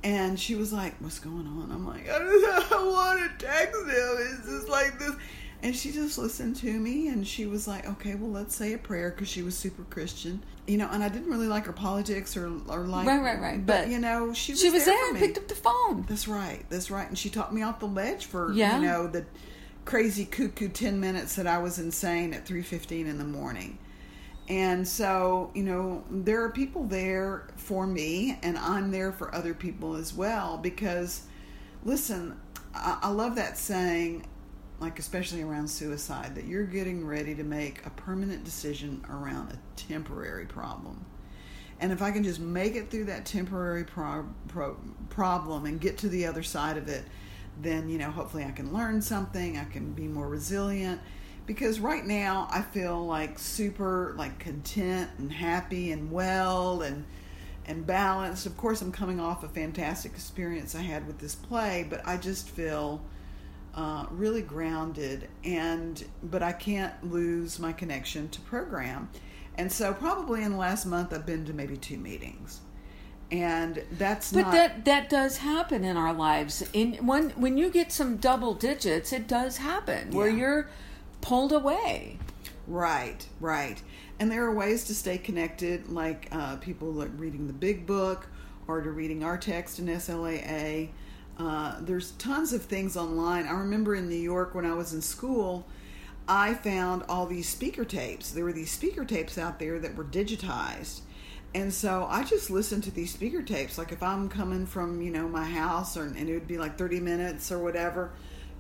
And 0.04 0.38
she 0.38 0.54
was 0.54 0.72
like, 0.72 0.94
what's 1.00 1.18
going 1.18 1.46
on? 1.46 1.70
I'm 1.72 1.86
like, 1.86 2.10
I 2.10 2.18
just 2.18 2.72
I 2.72 2.84
want 2.84 3.38
to 3.38 3.46
text 3.46 3.72
them. 3.72 4.16
It's 4.18 4.46
just 4.46 4.68
like 4.68 4.98
this. 4.98 5.12
And 5.60 5.74
she 5.74 5.90
just 5.90 6.18
listened 6.18 6.54
to 6.56 6.72
me 6.72 7.08
and 7.08 7.26
she 7.26 7.46
was 7.46 7.66
like, 7.66 7.88
okay, 7.88 8.14
well, 8.14 8.30
let's 8.30 8.54
say 8.54 8.74
a 8.74 8.78
prayer 8.78 9.10
because 9.10 9.28
she 9.28 9.42
was 9.42 9.56
super 9.56 9.82
Christian. 9.84 10.42
You 10.68 10.76
know, 10.76 10.88
and 10.92 11.02
I 11.02 11.08
didn't 11.08 11.30
really 11.30 11.48
like 11.48 11.66
her 11.66 11.72
politics 11.72 12.36
or, 12.36 12.46
or 12.68 12.86
like. 12.86 13.06
Right, 13.06 13.20
right, 13.20 13.40
right. 13.40 13.66
But, 13.66 13.82
but 13.82 13.88
you 13.88 13.98
know, 13.98 14.32
she 14.32 14.52
was 14.52 14.60
She 14.60 14.70
was 14.70 14.84
there, 14.84 14.94
there 14.94 15.10
and 15.10 15.18
picked 15.18 15.36
up 15.36 15.48
the 15.48 15.56
phone. 15.56 16.04
That's 16.08 16.28
right. 16.28 16.64
That's 16.68 16.90
right. 16.90 17.08
And 17.08 17.18
she 17.18 17.28
talked 17.28 17.52
me 17.52 17.62
off 17.62 17.80
the 17.80 17.86
ledge 17.86 18.26
for, 18.26 18.52
yeah. 18.52 18.76
you 18.76 18.86
know, 18.86 19.08
the 19.08 19.24
crazy 19.84 20.26
cuckoo 20.26 20.68
10 20.68 21.00
minutes 21.00 21.34
that 21.36 21.46
I 21.46 21.58
was 21.58 21.78
insane 21.78 22.34
at 22.34 22.46
3.15 22.46 23.06
in 23.06 23.18
the 23.18 23.24
morning. 23.24 23.78
And 24.48 24.86
so, 24.86 25.50
you 25.54 25.62
know, 25.62 26.04
there 26.10 26.42
are 26.44 26.50
people 26.50 26.84
there 26.84 27.48
for 27.56 27.86
me 27.86 28.38
and 28.42 28.56
I'm 28.56 28.90
there 28.90 29.12
for 29.12 29.34
other 29.34 29.54
people 29.54 29.94
as 29.94 30.14
well 30.14 30.56
because, 30.56 31.22
listen, 31.84 32.38
I, 32.74 32.98
I 33.02 33.08
love 33.08 33.34
that 33.36 33.58
saying 33.58 34.26
like 34.80 34.98
especially 34.98 35.42
around 35.42 35.68
suicide, 35.68 36.34
that 36.34 36.44
you're 36.44 36.64
getting 36.64 37.06
ready 37.06 37.34
to 37.34 37.42
make 37.42 37.84
a 37.84 37.90
permanent 37.90 38.44
decision 38.44 39.04
around 39.10 39.52
a 39.52 39.58
temporary 39.76 40.46
problem. 40.46 41.04
And 41.80 41.92
if 41.92 42.02
I 42.02 42.10
can 42.10 42.24
just 42.24 42.40
make 42.40 42.74
it 42.74 42.90
through 42.90 43.04
that 43.04 43.24
temporary 43.24 43.84
pro- 43.84 44.28
pro- 44.48 44.76
problem 45.10 45.64
and 45.64 45.80
get 45.80 45.98
to 45.98 46.08
the 46.08 46.26
other 46.26 46.42
side 46.42 46.76
of 46.76 46.88
it, 46.88 47.04
then, 47.60 47.88
you 47.88 47.98
know, 47.98 48.10
hopefully 48.10 48.44
I 48.44 48.50
can 48.50 48.72
learn 48.72 49.00
something, 49.02 49.58
I 49.58 49.64
can 49.64 49.92
be 49.92 50.06
more 50.06 50.28
resilient. 50.28 51.00
Because 51.46 51.80
right 51.80 52.04
now 52.04 52.46
I 52.50 52.62
feel 52.62 53.06
like 53.06 53.38
super 53.38 54.14
like 54.18 54.38
content 54.38 55.10
and 55.18 55.32
happy 55.32 55.92
and 55.92 56.12
well 56.12 56.82
and 56.82 57.06
and 57.64 57.86
balanced. 57.86 58.46
Of 58.46 58.56
course, 58.56 58.82
I'm 58.82 58.92
coming 58.92 59.18
off 59.18 59.44
a 59.44 59.48
fantastic 59.48 60.12
experience 60.12 60.74
I 60.74 60.82
had 60.82 61.06
with 61.06 61.18
this 61.18 61.34
play, 61.34 61.86
but 61.88 62.06
I 62.06 62.16
just 62.16 62.50
feel 62.50 63.02
uh, 63.78 64.06
really 64.10 64.42
grounded 64.42 65.28
and 65.44 66.04
but 66.24 66.42
I 66.42 66.50
can't 66.50 66.92
lose 67.12 67.60
my 67.60 67.72
connection 67.72 68.28
to 68.30 68.40
program. 68.40 69.08
And 69.56 69.70
so 69.70 69.94
probably 69.94 70.42
in 70.42 70.50
the 70.50 70.58
last 70.58 70.84
month 70.84 71.12
I've 71.12 71.24
been 71.24 71.44
to 71.44 71.52
maybe 71.52 71.76
two 71.76 71.96
meetings. 71.96 72.60
And 73.30 73.84
that's 73.92 74.32
but 74.32 74.42
not... 74.42 74.52
that 74.52 74.84
that 74.86 75.08
does 75.08 75.38
happen 75.38 75.84
in 75.84 75.96
our 75.96 76.12
lives. 76.12 76.68
In 76.72 76.94
when 77.06 77.30
when 77.30 77.56
you 77.56 77.70
get 77.70 77.92
some 77.92 78.16
double 78.16 78.52
digits, 78.52 79.12
it 79.12 79.28
does 79.28 79.58
happen 79.58 80.10
where 80.10 80.28
you're 80.28 80.68
pulled 81.20 81.52
away. 81.52 82.18
Right, 82.66 83.24
right. 83.40 83.80
And 84.18 84.28
there 84.28 84.44
are 84.44 84.52
ways 84.52 84.84
to 84.86 84.94
stay 84.94 85.18
connected, 85.18 85.88
like 85.88 86.26
uh, 86.32 86.56
people 86.56 86.92
like 86.92 87.10
reading 87.16 87.46
the 87.46 87.52
big 87.52 87.86
book 87.86 88.26
or 88.66 88.80
to 88.80 88.90
reading 88.90 89.22
our 89.22 89.38
text 89.38 89.78
in 89.78 89.86
SLAA 89.86 90.88
Uh, 91.38 91.76
there's 91.80 92.12
tons 92.12 92.52
of 92.52 92.62
things 92.64 92.96
online. 92.96 93.46
I 93.46 93.52
remember 93.52 93.94
in 93.94 94.08
New 94.08 94.16
York 94.16 94.54
when 94.54 94.66
I 94.66 94.74
was 94.74 94.92
in 94.92 95.00
school, 95.02 95.66
I 96.26 96.54
found 96.54 97.04
all 97.08 97.26
these 97.26 97.48
speaker 97.48 97.84
tapes. 97.84 98.32
There 98.32 98.44
were 98.44 98.52
these 98.52 98.70
speaker 98.72 99.04
tapes 99.04 99.38
out 99.38 99.58
there 99.58 99.78
that 99.78 99.94
were 99.96 100.04
digitized. 100.04 101.00
And 101.54 101.72
so 101.72 102.06
I 102.10 102.24
just 102.24 102.50
listened 102.50 102.84
to 102.84 102.90
these 102.90 103.12
speaker 103.12 103.40
tapes. 103.42 103.78
Like 103.78 103.92
if 103.92 104.02
I'm 104.02 104.28
coming 104.28 104.66
from, 104.66 105.00
you 105.00 105.10
know, 105.10 105.28
my 105.28 105.44
house 105.44 105.96
or, 105.96 106.04
and 106.04 106.28
it 106.28 106.34
would 106.34 106.48
be 106.48 106.58
like 106.58 106.76
30 106.76 107.00
minutes 107.00 107.50
or 107.52 107.58
whatever, 107.60 108.10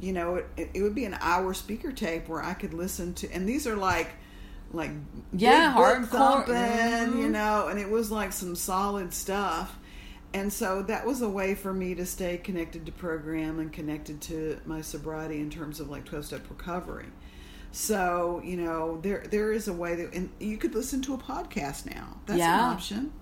you 0.00 0.12
know, 0.12 0.36
it, 0.56 0.70
it 0.72 0.82
would 0.82 0.94
be 0.94 1.04
an 1.04 1.16
hour 1.20 1.52
speaker 1.52 1.92
tape 1.92 2.28
where 2.28 2.42
I 2.42 2.54
could 2.54 2.72
listen 2.72 3.12
to, 3.14 3.30
and 3.32 3.48
these 3.48 3.66
are 3.66 3.76
like, 3.76 4.10
like 4.72 4.90
Yeah, 5.32 5.74
hardcore. 5.74 6.06
thumping, 6.08 6.54
Mhm. 6.54 7.18
you 7.18 7.28
know, 7.28 7.66
and 7.68 7.78
it 7.80 7.90
was 7.90 8.10
like 8.10 8.32
some 8.32 8.54
solid 8.54 9.12
stuff. 9.12 9.77
And 10.34 10.52
so 10.52 10.82
that 10.82 11.06
was 11.06 11.22
a 11.22 11.28
way 11.28 11.54
for 11.54 11.72
me 11.72 11.94
to 11.94 12.04
stay 12.04 12.36
connected 12.38 12.84
to 12.86 12.92
program 12.92 13.58
and 13.58 13.72
connected 13.72 14.20
to 14.22 14.58
my 14.66 14.82
sobriety 14.82 15.40
in 15.40 15.48
terms 15.50 15.80
of 15.80 15.88
like 15.88 16.04
12 16.04 16.26
step 16.26 16.42
recovery. 16.50 17.06
So, 17.72 18.40
you 18.44 18.56
know, 18.56 18.98
there 19.02 19.24
there 19.30 19.52
is 19.52 19.68
a 19.68 19.72
way 19.72 19.94
that 19.94 20.14
and 20.14 20.30
you 20.38 20.56
could 20.58 20.74
listen 20.74 21.02
to 21.02 21.14
a 21.14 21.18
podcast 21.18 21.86
now. 21.86 22.16
That's 22.26 22.40
an 22.40 22.46
Yeah. 22.46 22.60
option. 22.70 23.12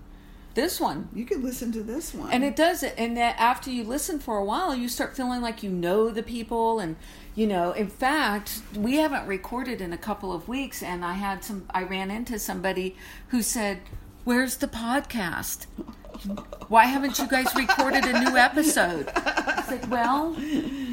This 0.53 0.79
one. 0.81 1.09
You 1.13 1.23
could 1.25 1.43
listen 1.43 1.71
to 1.73 1.83
this 1.83 2.15
one. 2.15 2.31
And 2.31 2.43
it 2.43 2.55
does 2.55 2.81
it. 2.81 2.95
And 2.97 3.15
that 3.15 3.35
after 3.37 3.69
you 3.69 3.83
listen 3.83 4.17
for 4.19 4.37
a 4.37 4.43
while, 4.43 4.73
you 4.75 4.89
start 4.89 5.15
feeling 5.15 5.39
like 5.39 5.61
you 5.61 5.69
know 5.69 6.09
the 6.09 6.23
people. 6.23 6.79
And, 6.79 6.95
you 7.35 7.45
know, 7.45 7.73
in 7.73 7.87
fact, 7.89 8.61
we 8.75 8.95
haven't 8.95 9.27
recorded 9.27 9.81
in 9.81 9.93
a 9.93 9.99
couple 9.99 10.33
of 10.33 10.47
weeks. 10.47 10.81
And 10.81 11.05
I 11.05 11.13
had 11.13 11.43
some, 11.43 11.67
I 11.69 11.83
ran 11.83 12.09
into 12.09 12.39
somebody 12.39 12.95
who 13.27 13.43
said, 13.43 13.81
Where's 14.23 14.57
the 14.57 14.67
podcast? 14.67 15.67
Why 16.67 16.85
haven't 16.85 17.19
you 17.19 17.27
guys 17.27 17.47
recorded 17.55 18.03
a 18.05 18.19
new 18.19 18.35
episode? 18.37 19.09
I 19.15 19.63
said, 19.67 19.89
Well, 19.89 20.33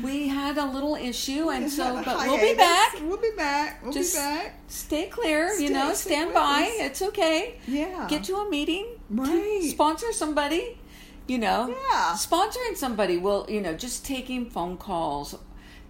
we 0.02 0.28
had 0.28 0.58
a 0.58 0.64
little 0.66 0.94
issue. 0.96 1.50
And 1.50 1.70
so, 1.70 2.02
but 2.04 2.16
we'll 2.26 2.40
be 2.40 2.54
back. 2.54 2.94
We'll 3.02 3.16
be 3.20 3.32
back. 3.36 3.82
We'll 3.82 3.92
Just 3.92 4.14
be 4.14 4.18
back. 4.20 4.60
stay 4.68 5.06
clear, 5.06 5.52
you 5.54 5.70
know, 5.70 5.94
stand 5.94 6.32
by. 6.34 6.62
us. 6.62 6.86
It's 6.86 7.02
okay. 7.02 7.58
Yeah. 7.66 8.06
Get 8.08 8.24
to 8.24 8.36
a 8.36 8.50
meeting. 8.50 8.86
Right. 9.10 9.68
Sponsor 9.70 10.12
somebody. 10.12 10.78
You 11.26 11.38
know. 11.38 11.68
Yeah. 11.68 12.12
Sponsoring 12.16 12.76
somebody 12.76 13.16
will, 13.16 13.46
you 13.48 13.60
know, 13.60 13.74
just 13.74 14.04
taking 14.04 14.50
phone 14.50 14.76
calls. 14.76 15.34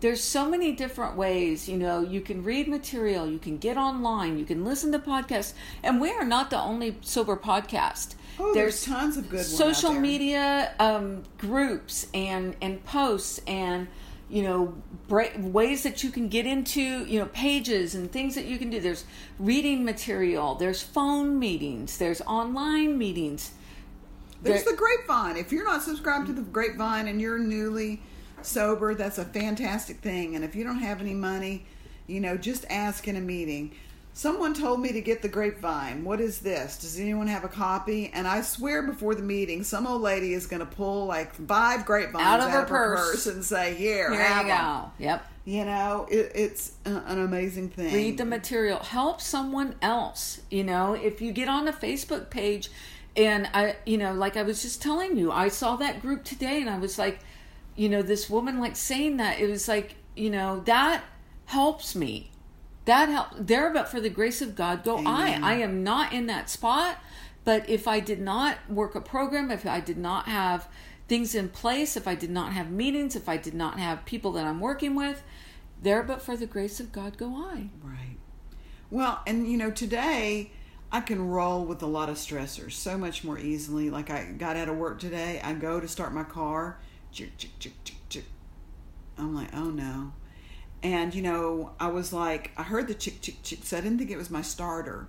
There's 0.00 0.22
so 0.22 0.48
many 0.48 0.72
different 0.72 1.16
ways, 1.16 1.66
you 1.66 1.78
know, 1.78 2.00
you 2.00 2.20
can 2.20 2.44
read 2.44 2.68
material, 2.68 3.26
you 3.26 3.38
can 3.38 3.56
get 3.56 3.78
online, 3.78 4.38
you 4.38 4.44
can 4.44 4.62
listen 4.62 4.92
to 4.92 4.98
podcasts, 4.98 5.54
and 5.82 5.98
we 5.98 6.10
are 6.10 6.24
not 6.26 6.50
the 6.50 6.60
only 6.60 6.98
sober 7.00 7.36
podcast. 7.36 8.14
Oh, 8.38 8.52
there's, 8.54 8.84
tons 8.84 9.16
of 9.16 9.28
good 9.28 9.44
social 9.44 9.92
media 9.92 10.74
um, 10.80 11.22
groups 11.38 12.06
and 12.14 12.56
and 12.60 12.84
posts 12.84 13.40
and 13.46 13.86
you 14.28 14.42
know 14.42 14.74
bra- 15.06 15.36
ways 15.38 15.82
that 15.84 16.02
you 16.02 16.10
can 16.10 16.28
get 16.28 16.46
into 16.46 17.04
you 17.04 17.18
know 17.20 17.26
pages 17.26 17.94
and 17.94 18.10
things 18.10 18.34
that 18.34 18.46
you 18.46 18.58
can 18.58 18.70
do 18.70 18.80
there's 18.80 19.04
reading 19.38 19.84
material 19.84 20.54
there's 20.56 20.82
phone 20.82 21.38
meetings 21.38 21.98
there's 21.98 22.20
online 22.22 22.96
meetings 22.98 23.52
There's 24.42 24.64
There- 24.64 24.72
the 24.72 24.78
grapevine. 24.78 25.36
If 25.36 25.52
you're 25.52 25.64
not 25.64 25.82
subscribed 25.82 26.26
to 26.26 26.32
the 26.32 26.42
grapevine 26.42 27.06
and 27.08 27.20
you're 27.20 27.38
newly 27.38 28.02
sober, 28.42 28.94
that's 28.94 29.18
a 29.18 29.24
fantastic 29.24 29.98
thing. 29.98 30.34
And 30.36 30.44
if 30.44 30.54
you 30.54 30.64
don't 30.64 30.80
have 30.80 31.00
any 31.00 31.14
money, 31.14 31.64
you 32.06 32.20
know, 32.20 32.36
just 32.36 32.66
ask 32.68 33.08
in 33.08 33.16
a 33.16 33.20
meeting. 33.20 33.72
Someone 34.16 34.54
told 34.54 34.80
me 34.80 34.92
to 34.92 35.00
get 35.00 35.22
the 35.22 35.28
grapevine. 35.28 36.04
What 36.04 36.20
is 36.20 36.38
this? 36.38 36.78
Does 36.78 37.00
anyone 37.00 37.26
have 37.26 37.42
a 37.42 37.48
copy? 37.48 38.12
And 38.14 38.28
I 38.28 38.42
swear 38.42 38.82
before 38.82 39.16
the 39.16 39.24
meeting, 39.24 39.64
some 39.64 39.88
old 39.88 40.02
lady 40.02 40.34
is 40.34 40.46
going 40.46 40.60
to 40.60 40.66
pull 40.66 41.06
like 41.06 41.34
five 41.34 41.84
grapevines 41.84 42.24
Out 42.24 42.38
of 42.40 42.50
her 42.50 42.64
purse. 42.64 43.26
and 43.26 43.44
say, 43.44 43.74
"Here, 43.74 44.12
here 44.12 44.22
have 44.22 44.46
you 44.46 44.52
'em." 44.52 44.58
go 44.58 44.90
yep 45.00 45.26
You 45.44 45.64
know, 45.64 46.06
it, 46.08 46.30
it's 46.34 46.72
an 46.84 47.18
amazing 47.18 47.70
thing. 47.70 47.92
read 47.92 48.16
the 48.16 48.24
material 48.24 48.78
help 48.78 49.20
someone 49.20 49.74
else 49.82 50.40
you 50.48 50.62
know 50.62 50.94
if 50.94 51.20
you 51.20 51.32
get 51.32 51.48
on 51.48 51.66
a 51.68 51.72
facebook 51.72 52.30
page 52.30 52.70
and 53.16 53.48
i 53.52 53.74
you 53.84 53.98
know 53.98 54.12
like 54.14 54.36
i 54.36 54.42
was 54.42 54.62
just 54.62 54.80
telling 54.80 55.16
you 55.16 55.30
i 55.32 55.48
saw 55.48 55.76
that 55.76 56.00
group 56.00 56.24
today 56.24 56.60
and 56.60 56.70
i 56.70 56.78
was 56.78 56.98
like 56.98 57.18
you 57.76 57.88
know 57.88 58.00
this 58.02 58.30
woman 58.30 58.58
like 58.60 58.74
saying 58.76 59.16
that 59.18 59.38
it 59.40 59.48
was 59.50 59.66
like 59.68 59.96
you 60.16 60.30
know 60.30 60.60
that 60.60 61.02
helps 61.46 61.94
me 61.94 62.30
that 62.84 63.08
help 63.08 63.28
there 63.38 63.72
but 63.72 63.88
for 63.88 64.00
the 64.00 64.10
grace 64.10 64.42
of 64.42 64.54
god 64.54 64.84
go 64.84 64.98
Amen. 64.98 65.42
i 65.44 65.52
i 65.52 65.54
am 65.54 65.82
not 65.82 66.12
in 66.12 66.26
that 66.26 66.50
spot 66.50 66.98
but 67.44 67.68
if 67.68 67.88
i 67.88 68.00
did 68.00 68.20
not 68.20 68.58
work 68.68 68.94
a 68.94 69.00
program 69.00 69.50
if 69.50 69.66
i 69.66 69.80
did 69.80 69.98
not 69.98 70.26
have 70.26 70.68
things 71.08 71.34
in 71.34 71.48
place 71.48 71.96
if 71.96 72.06
i 72.06 72.14
did 72.14 72.30
not 72.30 72.52
have 72.52 72.70
meetings 72.70 73.16
if 73.16 73.28
i 73.28 73.36
did 73.36 73.54
not 73.54 73.78
have 73.78 74.04
people 74.04 74.32
that 74.32 74.46
i'm 74.46 74.60
working 74.60 74.94
with 74.94 75.22
there 75.82 76.02
but 76.02 76.22
for 76.22 76.36
the 76.36 76.46
grace 76.46 76.80
of 76.80 76.92
god 76.92 77.16
go 77.18 77.34
i 77.36 77.68
Right. 77.82 78.16
Well, 78.90 79.20
and 79.26 79.50
you 79.50 79.56
know, 79.56 79.72
today 79.72 80.52
I 80.92 81.00
can 81.00 81.28
roll 81.28 81.64
with 81.64 81.82
a 81.82 81.86
lot 81.86 82.08
of 82.08 82.14
stressors 82.14 82.72
so 82.72 82.96
much 82.96 83.24
more 83.24 83.36
easily. 83.38 83.90
Like 83.90 84.08
I 84.08 84.26
got 84.26 84.56
out 84.56 84.68
of 84.68 84.76
work 84.76 85.00
today, 85.00 85.40
I 85.42 85.52
go 85.54 85.80
to 85.80 85.88
start 85.88 86.12
my 86.12 86.22
car. 86.22 86.78
I'm 89.18 89.34
like, 89.34 89.48
oh 89.52 89.70
no. 89.70 90.12
And 90.84 91.14
you 91.14 91.22
know, 91.22 91.72
I 91.80 91.88
was 91.88 92.12
like, 92.12 92.52
I 92.58 92.62
heard 92.62 92.86
the 92.86 92.94
chick, 92.94 93.22
chick, 93.22 93.42
chick, 93.42 93.60
so 93.62 93.78
I 93.78 93.80
didn't 93.80 93.98
think 93.98 94.10
it 94.10 94.18
was 94.18 94.30
my 94.30 94.42
starter. 94.42 95.08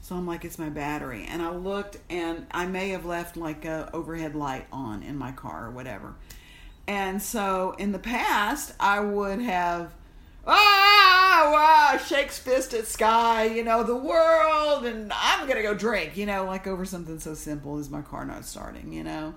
So 0.00 0.14
I'm 0.14 0.24
like, 0.24 0.44
it's 0.44 0.56
my 0.58 0.68
battery. 0.68 1.26
And 1.28 1.42
I 1.42 1.50
looked, 1.50 1.98
and 2.08 2.46
I 2.52 2.66
may 2.66 2.90
have 2.90 3.04
left 3.04 3.36
like 3.36 3.64
a 3.64 3.90
overhead 3.92 4.36
light 4.36 4.66
on 4.70 5.02
in 5.02 5.18
my 5.18 5.32
car 5.32 5.66
or 5.66 5.70
whatever. 5.72 6.14
And 6.86 7.20
so 7.20 7.74
in 7.76 7.90
the 7.90 7.98
past, 7.98 8.72
I 8.78 9.00
would 9.00 9.40
have, 9.40 9.92
ah, 10.46 11.50
wow, 11.52 11.98
shakes 11.98 12.38
fist 12.38 12.72
at 12.72 12.86
sky, 12.86 13.46
you 13.46 13.64
know, 13.64 13.82
the 13.82 13.96
world, 13.96 14.86
and 14.86 15.12
I'm 15.12 15.48
going 15.48 15.56
to 15.56 15.62
go 15.62 15.74
drink, 15.74 16.16
you 16.16 16.26
know, 16.26 16.44
like 16.44 16.68
over 16.68 16.84
something 16.84 17.18
so 17.18 17.34
simple 17.34 17.78
as 17.78 17.90
my 17.90 18.02
car 18.02 18.24
not 18.24 18.44
starting, 18.44 18.92
you 18.92 19.02
know. 19.02 19.34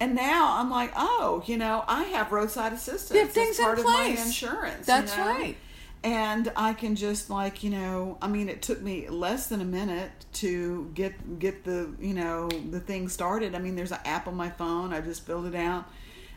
And 0.00 0.14
now 0.14 0.58
I'm 0.58 0.70
like, 0.70 0.92
oh, 0.96 1.42
you 1.46 1.56
know, 1.56 1.84
I 1.88 2.04
have 2.04 2.30
roadside 2.30 2.72
assistance. 2.72 3.10
You 3.10 3.20
have 3.20 3.28
as 3.28 3.34
things 3.34 3.58
in 3.58 3.64
part 3.64 3.78
of 3.78 3.84
my 3.84 4.04
insurance. 4.04 4.86
That's 4.86 5.16
you 5.16 5.24
know? 5.24 5.30
right. 5.30 5.56
And 6.04 6.52
I 6.54 6.74
can 6.74 6.94
just 6.94 7.28
like 7.28 7.64
you 7.64 7.70
know, 7.70 8.18
I 8.22 8.28
mean, 8.28 8.48
it 8.48 8.62
took 8.62 8.80
me 8.80 9.08
less 9.08 9.48
than 9.48 9.60
a 9.60 9.64
minute 9.64 10.12
to 10.34 10.90
get 10.94 11.40
get 11.40 11.64
the 11.64 11.92
you 12.00 12.14
know 12.14 12.48
the 12.48 12.78
thing 12.78 13.08
started. 13.08 13.56
I 13.56 13.58
mean, 13.58 13.74
there's 13.74 13.90
an 13.90 13.98
app 14.04 14.28
on 14.28 14.36
my 14.36 14.50
phone. 14.50 14.92
I 14.92 15.00
just 15.00 15.26
filled 15.26 15.46
it 15.46 15.56
out, 15.56 15.86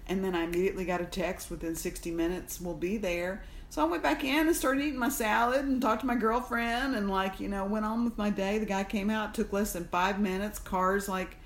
and 0.08 0.24
then 0.24 0.34
I 0.34 0.46
immediately 0.46 0.86
got 0.86 1.00
a 1.00 1.06
text 1.06 1.52
within 1.52 1.76
60 1.76 2.10
minutes. 2.10 2.60
We'll 2.60 2.74
be 2.74 2.98
there. 2.98 3.44
So 3.70 3.82
I 3.82 3.86
went 3.86 4.04
back 4.04 4.24
in 4.24 4.48
and 4.48 4.56
started 4.56 4.84
eating 4.84 5.00
my 5.00 5.10
salad 5.10 5.64
and 5.64 5.82
talked 5.82 6.02
to 6.02 6.08
my 6.08 6.16
girlfriend 6.16 6.96
and 6.96 7.10
like 7.10 7.40
you 7.40 7.48
know 7.48 7.64
went 7.66 7.86
on 7.86 8.04
with 8.04 8.18
my 8.18 8.32
day. 8.32 8.58
The 8.58 8.66
guy 8.66 8.84
came 8.84 9.12
out, 9.12 9.36
took 9.36 9.54
less 9.54 9.74
than 9.74 9.86
five 9.86 10.20
minutes. 10.20 10.58
Cars 10.58 11.08
like 11.08 11.38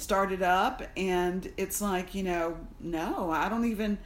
started 0.00 0.42
up, 0.42 0.82
and 0.96 1.52
it's 1.56 1.80
like 1.80 2.14
you 2.14 2.22
know, 2.22 2.58
no, 2.80 3.30
I 3.30 3.48
don't 3.48 3.64
even 3.66 3.98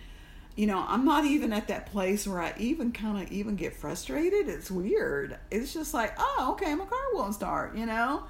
you 0.57 0.67
know, 0.67 0.85
I'm 0.87 1.05
not 1.05 1.25
even 1.25 1.53
at 1.53 1.69
that 1.69 1.87
place 1.87 2.27
where 2.27 2.41
I 2.41 2.55
even 2.59 2.93
kind 2.93 3.21
of 3.21 3.33
even 3.33 3.57
get 3.57 3.75
frustrated. 3.75 4.49
It's 4.49 4.71
weird. 4.71 5.37
It's 5.51 5.75
just 5.75 5.93
like, 5.93 6.15
oh, 6.17 6.51
okay, 6.53 6.75
my 6.75 6.85
car 6.85 6.99
won't 7.13 7.35
start, 7.35 7.77
you 7.77 7.87
know? 7.87 8.25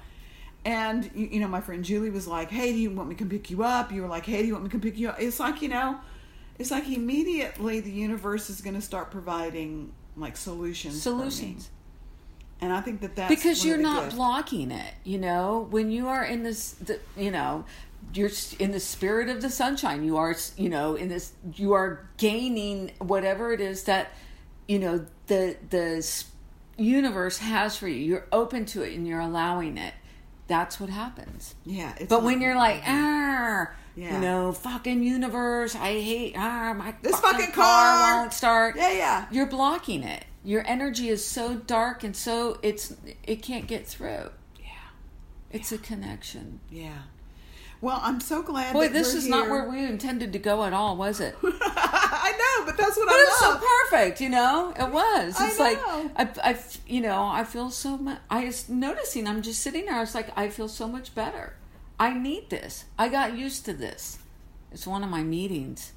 And, 0.63 1.11
you, 1.13 1.39
know, 1.39 1.47
my 1.47 1.61
friend 1.61 1.85
Julie 1.85 2.09
was 2.09 2.27
like, 2.27 2.49
hey, 2.49 2.71
do 2.71 2.79
you 2.79 2.89
want 2.89 3.09
me 3.09 3.15
to 3.15 3.25
pick 3.25 3.51
you 3.51 3.63
up? 3.63 3.91
You 3.91 4.01
were 4.01 4.07
like, 4.07 4.25
hey, 4.25 4.41
do 4.41 4.47
you 4.47 4.53
want 4.53 4.63
me 4.63 4.71
to 4.71 4.79
pick 4.79 4.97
you 4.97 5.09
up? 5.09 5.21
It's 5.21 5.39
like, 5.39 5.61
you 5.61 5.69
know, 5.69 5.99
it's 6.57 6.71
like 6.71 6.89
immediately 6.89 7.79
the 7.81 7.91
universe 7.91 8.49
is 8.49 8.61
going 8.61 8.73
to 8.73 8.81
start 8.81 9.11
providing 9.11 9.93
like 10.17 10.35
solutions. 10.35 10.99
solutions 11.03 11.69
And 12.61 12.71
I 12.73 12.81
think 12.81 13.01
that 13.01 13.15
that's 13.15 13.29
because 13.33 13.65
you're 13.65 13.77
not 13.77 14.03
gifts. 14.05 14.15
blocking 14.15 14.71
it 14.71 14.93
you 15.03 15.17
know 15.19 15.67
when 15.71 15.91
you 15.91 16.07
are 16.07 16.23
in 16.23 16.43
this 16.43 16.71
the, 16.73 16.99
you 17.17 17.29
know 17.31 17.65
you're 18.13 18.31
in 18.59 18.71
the 18.71 18.79
spirit 18.79 19.29
of 19.29 19.41
the 19.41 19.49
sunshine 19.49 20.03
you 20.03 20.15
are 20.17 20.35
you 20.57 20.69
know 20.69 20.95
in 20.95 21.09
this 21.09 21.33
you 21.55 21.73
are 21.73 22.07
gaining 22.17 22.91
whatever 22.99 23.51
it 23.51 23.59
is 23.59 23.83
that 23.83 24.11
you 24.67 24.79
know 24.79 25.05
the 25.27 25.57
the 25.69 26.23
universe 26.77 27.37
has 27.39 27.77
for 27.77 27.87
you 27.87 27.97
you're 27.97 28.27
open 28.31 28.65
to 28.65 28.81
it 28.83 28.93
and 28.95 29.07
you're 29.07 29.19
allowing 29.19 29.77
it 29.77 29.93
that's 30.47 30.79
what 30.79 30.89
happens 30.89 31.55
Yeah. 31.65 31.93
It's 31.97 32.09
but 32.09 32.23
when 32.23 32.41
you're 32.41 32.55
like 32.55 32.83
ah 32.85 33.67
Yeah. 33.95 34.15
you 34.15 34.21
know 34.21 34.51
fucking 34.51 35.03
universe 35.03 35.75
i 35.75 35.93
hate 35.93 36.35
ah 36.37 36.73
my 36.73 36.93
This 37.01 37.19
fucking, 37.19 37.39
fucking 37.39 37.53
car 37.53 37.93
car." 37.97 38.19
won't 38.21 38.33
start 38.33 38.75
Yeah, 38.75 38.91
yeah. 38.91 39.25
you're 39.31 39.47
blocking 39.47 40.03
it 40.03 40.25
your 40.45 40.63
energy 40.67 41.09
is 41.09 41.25
so 41.25 41.55
dark 41.55 42.03
and 42.03 42.15
so 42.15 42.59
it's 42.61 42.95
it 43.23 43.41
can't 43.41 43.67
get 43.67 43.87
through. 43.87 44.29
Yeah. 44.59 44.89
it's 45.51 45.71
a 45.71 45.77
connection. 45.77 46.59
Yeah. 46.71 47.03
Well, 47.81 47.99
I'm 48.01 48.21
so 48.21 48.41
glad 48.41 48.73
boy 48.73 48.85
that 48.85 48.93
this 48.93 49.13
we're 49.13 49.19
is 49.19 49.27
not 49.27 49.49
where 49.49 49.69
we 49.69 49.83
intended 49.83 50.33
to 50.33 50.39
go 50.39 50.63
at 50.63 50.73
all 50.73 50.95
was 50.95 51.19
it? 51.19 51.35
I 51.43 52.31
know, 52.31 52.65
but 52.65 52.77
that's 52.77 52.95
what 52.97 53.07
it 53.07 53.11
I 53.11 53.23
was 53.23 53.39
so 53.39 53.67
perfect 53.89 54.21
you 54.21 54.29
know? 54.29 54.73
It 54.79 54.91
was. 54.91 55.35
I 55.37 55.47
it's 55.47 55.59
like 55.59 55.77
I, 56.15 56.29
I, 56.43 56.57
you 56.87 57.01
know 57.01 57.23
i 57.25 57.43
feel 57.43 57.69
so 57.69 57.97
much 57.97 58.19
i 58.29 58.45
was 58.45 58.69
noticing 58.69 59.27
i'm 59.27 59.41
just 59.41 59.61
sitting 59.61 59.85
there 59.85 59.95
i 59.95 59.99
was 59.99 60.15
like 60.15 60.29
i 60.37 60.49
feel 60.49 60.67
so 60.67 60.87
much 60.87 61.13
better. 61.13 61.53
I 61.99 62.13
need 62.13 62.49
this. 62.49 62.85
I 62.99 63.09
got 63.09 63.37
used 63.37 63.65
to 63.65 63.73
this. 63.73 64.19
It's 64.71 64.85
one 64.85 65.03
of 65.03 65.09
my 65.09 65.23
meetings. 65.23 65.93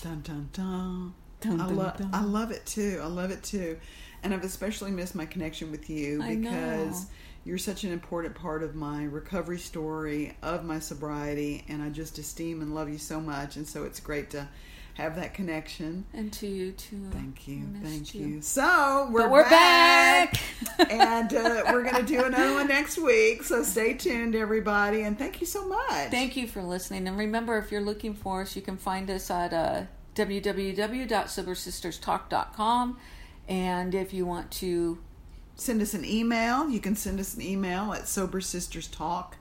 Dun 0.00 0.22
dun 0.22 0.48
dun. 0.52 1.14
Dun, 1.40 1.60
I, 1.60 1.66
lo- 1.66 1.92
dun. 1.96 2.10
I 2.12 2.24
love 2.24 2.50
it 2.50 2.66
too. 2.66 3.00
I 3.02 3.06
love 3.06 3.30
it 3.30 3.42
too. 3.42 3.78
And 4.22 4.34
I've 4.34 4.44
especially 4.44 4.90
missed 4.90 5.14
my 5.14 5.26
connection 5.26 5.70
with 5.70 5.88
you 5.88 6.20
because 6.22 7.06
you're 7.44 7.58
such 7.58 7.84
an 7.84 7.92
important 7.92 8.34
part 8.34 8.62
of 8.62 8.74
my 8.74 9.04
recovery 9.04 9.58
story, 9.58 10.36
of 10.42 10.64
my 10.64 10.80
sobriety, 10.80 11.64
and 11.68 11.80
I 11.82 11.88
just 11.90 12.18
esteem 12.18 12.60
and 12.60 12.74
love 12.74 12.88
you 12.90 12.98
so 12.98 13.20
much. 13.20 13.56
And 13.56 13.66
so 13.66 13.84
it's 13.84 14.00
great 14.00 14.30
to 14.30 14.48
have 14.94 15.14
that 15.14 15.32
connection. 15.32 16.04
And 16.12 16.32
to 16.34 16.48
you 16.48 16.72
too. 16.72 17.06
Thank 17.12 17.46
you. 17.46 17.62
Thank 17.84 18.14
you. 18.16 18.26
you. 18.26 18.42
So 18.42 19.08
we're, 19.12 19.22
But 19.22 19.30
we're 19.30 19.48
back. 19.48 20.40
back. 20.76 20.90
and 20.92 21.32
uh, 21.32 21.62
we're 21.72 21.84
going 21.84 21.94
to 21.94 22.02
do 22.02 22.24
another 22.24 22.54
one 22.54 22.66
next 22.66 22.98
week. 22.98 23.44
So 23.44 23.62
stay 23.62 23.94
tuned, 23.94 24.34
everybody. 24.34 25.02
And 25.02 25.16
thank 25.16 25.40
you 25.40 25.46
so 25.46 25.68
much. 25.68 26.10
Thank 26.10 26.36
you 26.36 26.48
for 26.48 26.64
listening. 26.64 27.06
And 27.06 27.16
remember, 27.16 27.56
if 27.58 27.70
you're 27.70 27.80
looking 27.80 28.12
for 28.12 28.42
us, 28.42 28.56
you 28.56 28.62
can 28.62 28.76
find 28.76 29.08
us 29.08 29.30
at 29.30 29.52
uh, 29.52 29.82
www.sobersisterstalk.com. 30.18 32.98
And 33.48 33.94
if 33.94 34.12
you 34.12 34.26
want 34.26 34.50
to, 34.52 34.98
send 35.54 35.80
us 35.82 35.94
an 35.94 36.04
email. 36.04 36.68
You 36.68 36.80
can 36.80 36.96
send 36.96 37.18
us 37.20 37.34
an 37.34 37.42
email 37.42 37.92
at 37.92 38.02
sobersisterstalk 38.02 39.32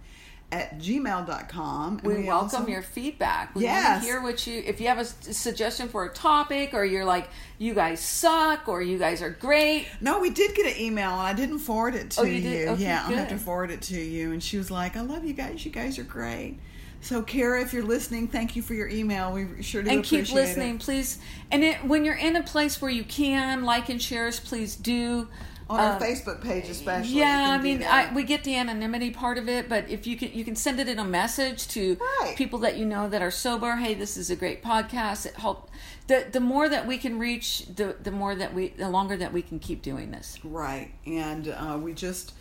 at 0.49 0.79
gmail.com. 0.79 1.97
And 1.99 2.07
we, 2.07 2.23
welcome 2.23 2.59
also- 2.61 2.67
your 2.71 2.81
feedback. 2.81 3.53
We 3.53 3.63
Yes. 3.63 3.89
want 3.91 4.01
to 4.03 4.07
hear 4.07 4.21
what 4.21 4.47
you, 4.47 4.63
if 4.65 4.79
you 4.79 4.87
have 4.87 4.97
a 4.99 5.03
suggestion 5.05 5.89
for 5.89 6.05
a 6.05 6.09
topic, 6.13 6.73
or 6.73 6.85
you're 6.85 7.03
like, 7.03 7.27
you 7.57 7.73
guys 7.73 7.99
suck, 7.99 8.69
or 8.69 8.81
you 8.81 8.97
guys 8.97 9.21
are 9.21 9.29
great. 9.31 9.87
No, 9.99 10.19
we 10.19 10.29
did 10.29 10.55
get 10.55 10.65
an 10.73 10.81
email 10.81 11.11
and 11.11 11.19
I 11.21 11.33
didn't 11.33 11.59
forward 11.59 11.95
it 11.95 12.11
to 12.11 12.21
Oh, 12.21 12.23
you 12.23 12.39
did? 12.41 12.69
Okay, 12.69 12.83
yeah, 12.83 13.03
I'll 13.05 13.13
have 13.15 13.27
to 13.29 13.37
forward 13.37 13.71
it 13.71 13.81
to 13.83 13.99
you. 13.99 14.31
And 14.31 14.41
she 14.41 14.57
was 14.57 14.71
like, 14.71 14.95
I 14.95 15.01
love 15.01 15.25
you 15.25 15.33
guys. 15.33 15.65
You 15.65 15.71
guys 15.71 15.99
are 15.99 16.03
great. 16.03 16.59
So, 17.01 17.21
Kara, 17.21 17.61
if 17.61 17.73
you're 17.73 17.83
listening, 17.83 18.27
thank 18.27 18.55
you 18.55 18.61
for 18.61 18.73
your 18.73 18.87
email. 18.89 19.31
We 19.31 19.61
sure 19.63 19.81
do 19.83 19.89
appreciate 19.89 19.91
it. 19.91 19.95
and 19.95 20.03
keep 20.27 20.35
listening, 20.35 20.75
it. 20.75 20.81
please. 20.81 21.19
And 21.51 21.63
it, 21.63 21.83
when 21.85 22.03
you're 22.03 22.15
in 22.15 22.35
a 22.35 22.43
place 22.43 22.81
where 22.81 22.91
you 22.91 23.03
can 23.03 23.63
like 23.63 23.89
and 23.89 24.01
share 24.01 24.27
us, 24.27 24.39
please 24.39 24.75
do. 24.75 25.27
On 25.69 25.77
our 25.81 25.93
Uh, 25.97 25.99
Facebook 25.99 26.41
page, 26.41 26.69
especially. 26.69 27.15
Yeah, 27.19 27.49
I 27.51 27.61
mean. 27.61 27.83
I, 27.83 28.13
we 28.13 28.23
get 28.23 28.45
the 28.45 28.55
anonymity 28.55 29.11
part 29.11 29.37
of 29.37 29.49
it, 29.49 29.67
but 29.67 29.89
if 29.89 30.07
you 30.07 30.15
can, 30.15 30.31
you 30.31 30.45
can 30.45 30.55
send 30.55 30.79
it 30.79 30.87
in 30.87 30.97
a 30.97 31.03
message 31.03 31.67
to 31.69 31.97
Right. 32.21 32.35
people 32.37 32.59
that 32.59 32.77
you 32.77 32.85
know 32.85 33.09
that 33.09 33.21
are 33.21 33.31
sober. 33.31 33.75
Hey, 33.75 33.93
this 33.93 34.15
is 34.15 34.29
a 34.29 34.35
great 34.37 34.63
podcast. 34.63 35.25
It 35.25 35.35
help. 35.35 35.69
The 36.07 36.25
the 36.31 36.39
more 36.39 36.69
that 36.69 36.87
we 36.87 36.97
can 36.97 37.19
reach, 37.19 37.65
the 37.75 37.97
the 38.01 38.11
more 38.11 38.33
that 38.33 38.53
we, 38.53 38.69
the 38.69 38.89
longer 38.89 39.17
that 39.17 39.33
we 39.33 39.41
can 39.41 39.59
keep 39.59 39.81
doing 39.81 40.11
this. 40.11 40.39
Right. 40.41 40.91
And 41.05 41.49
uh, 41.49 41.77
we 41.81 41.91
just 41.91 42.31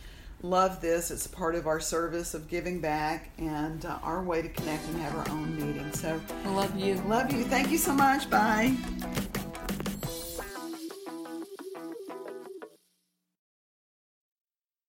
love 0.42 0.81
this. 0.81 1.11
It's 1.11 1.27
a 1.27 1.31
part 1.31 1.55
of 1.55 1.66
our 1.66 1.81
service 1.81 2.35
of 2.35 2.49
giving 2.49 2.81
back 2.81 3.31
and 3.38 3.85
uh, 3.85 3.99
our 4.03 4.22
way 4.22 4.42
to 4.42 4.49
connect 4.49 4.87
and 4.88 4.96
have 5.01 5.14
our 5.16 5.29
own 5.31 5.57
meeting. 5.57 5.92
So, 5.92 6.20
love 6.46 6.77
you. 6.79 6.94
love 7.07 7.33
you. 7.33 7.44
Thank 7.44 7.70
you 7.70 7.79
so 7.79 7.92
much. 7.92 8.29
Bye. 8.31 8.77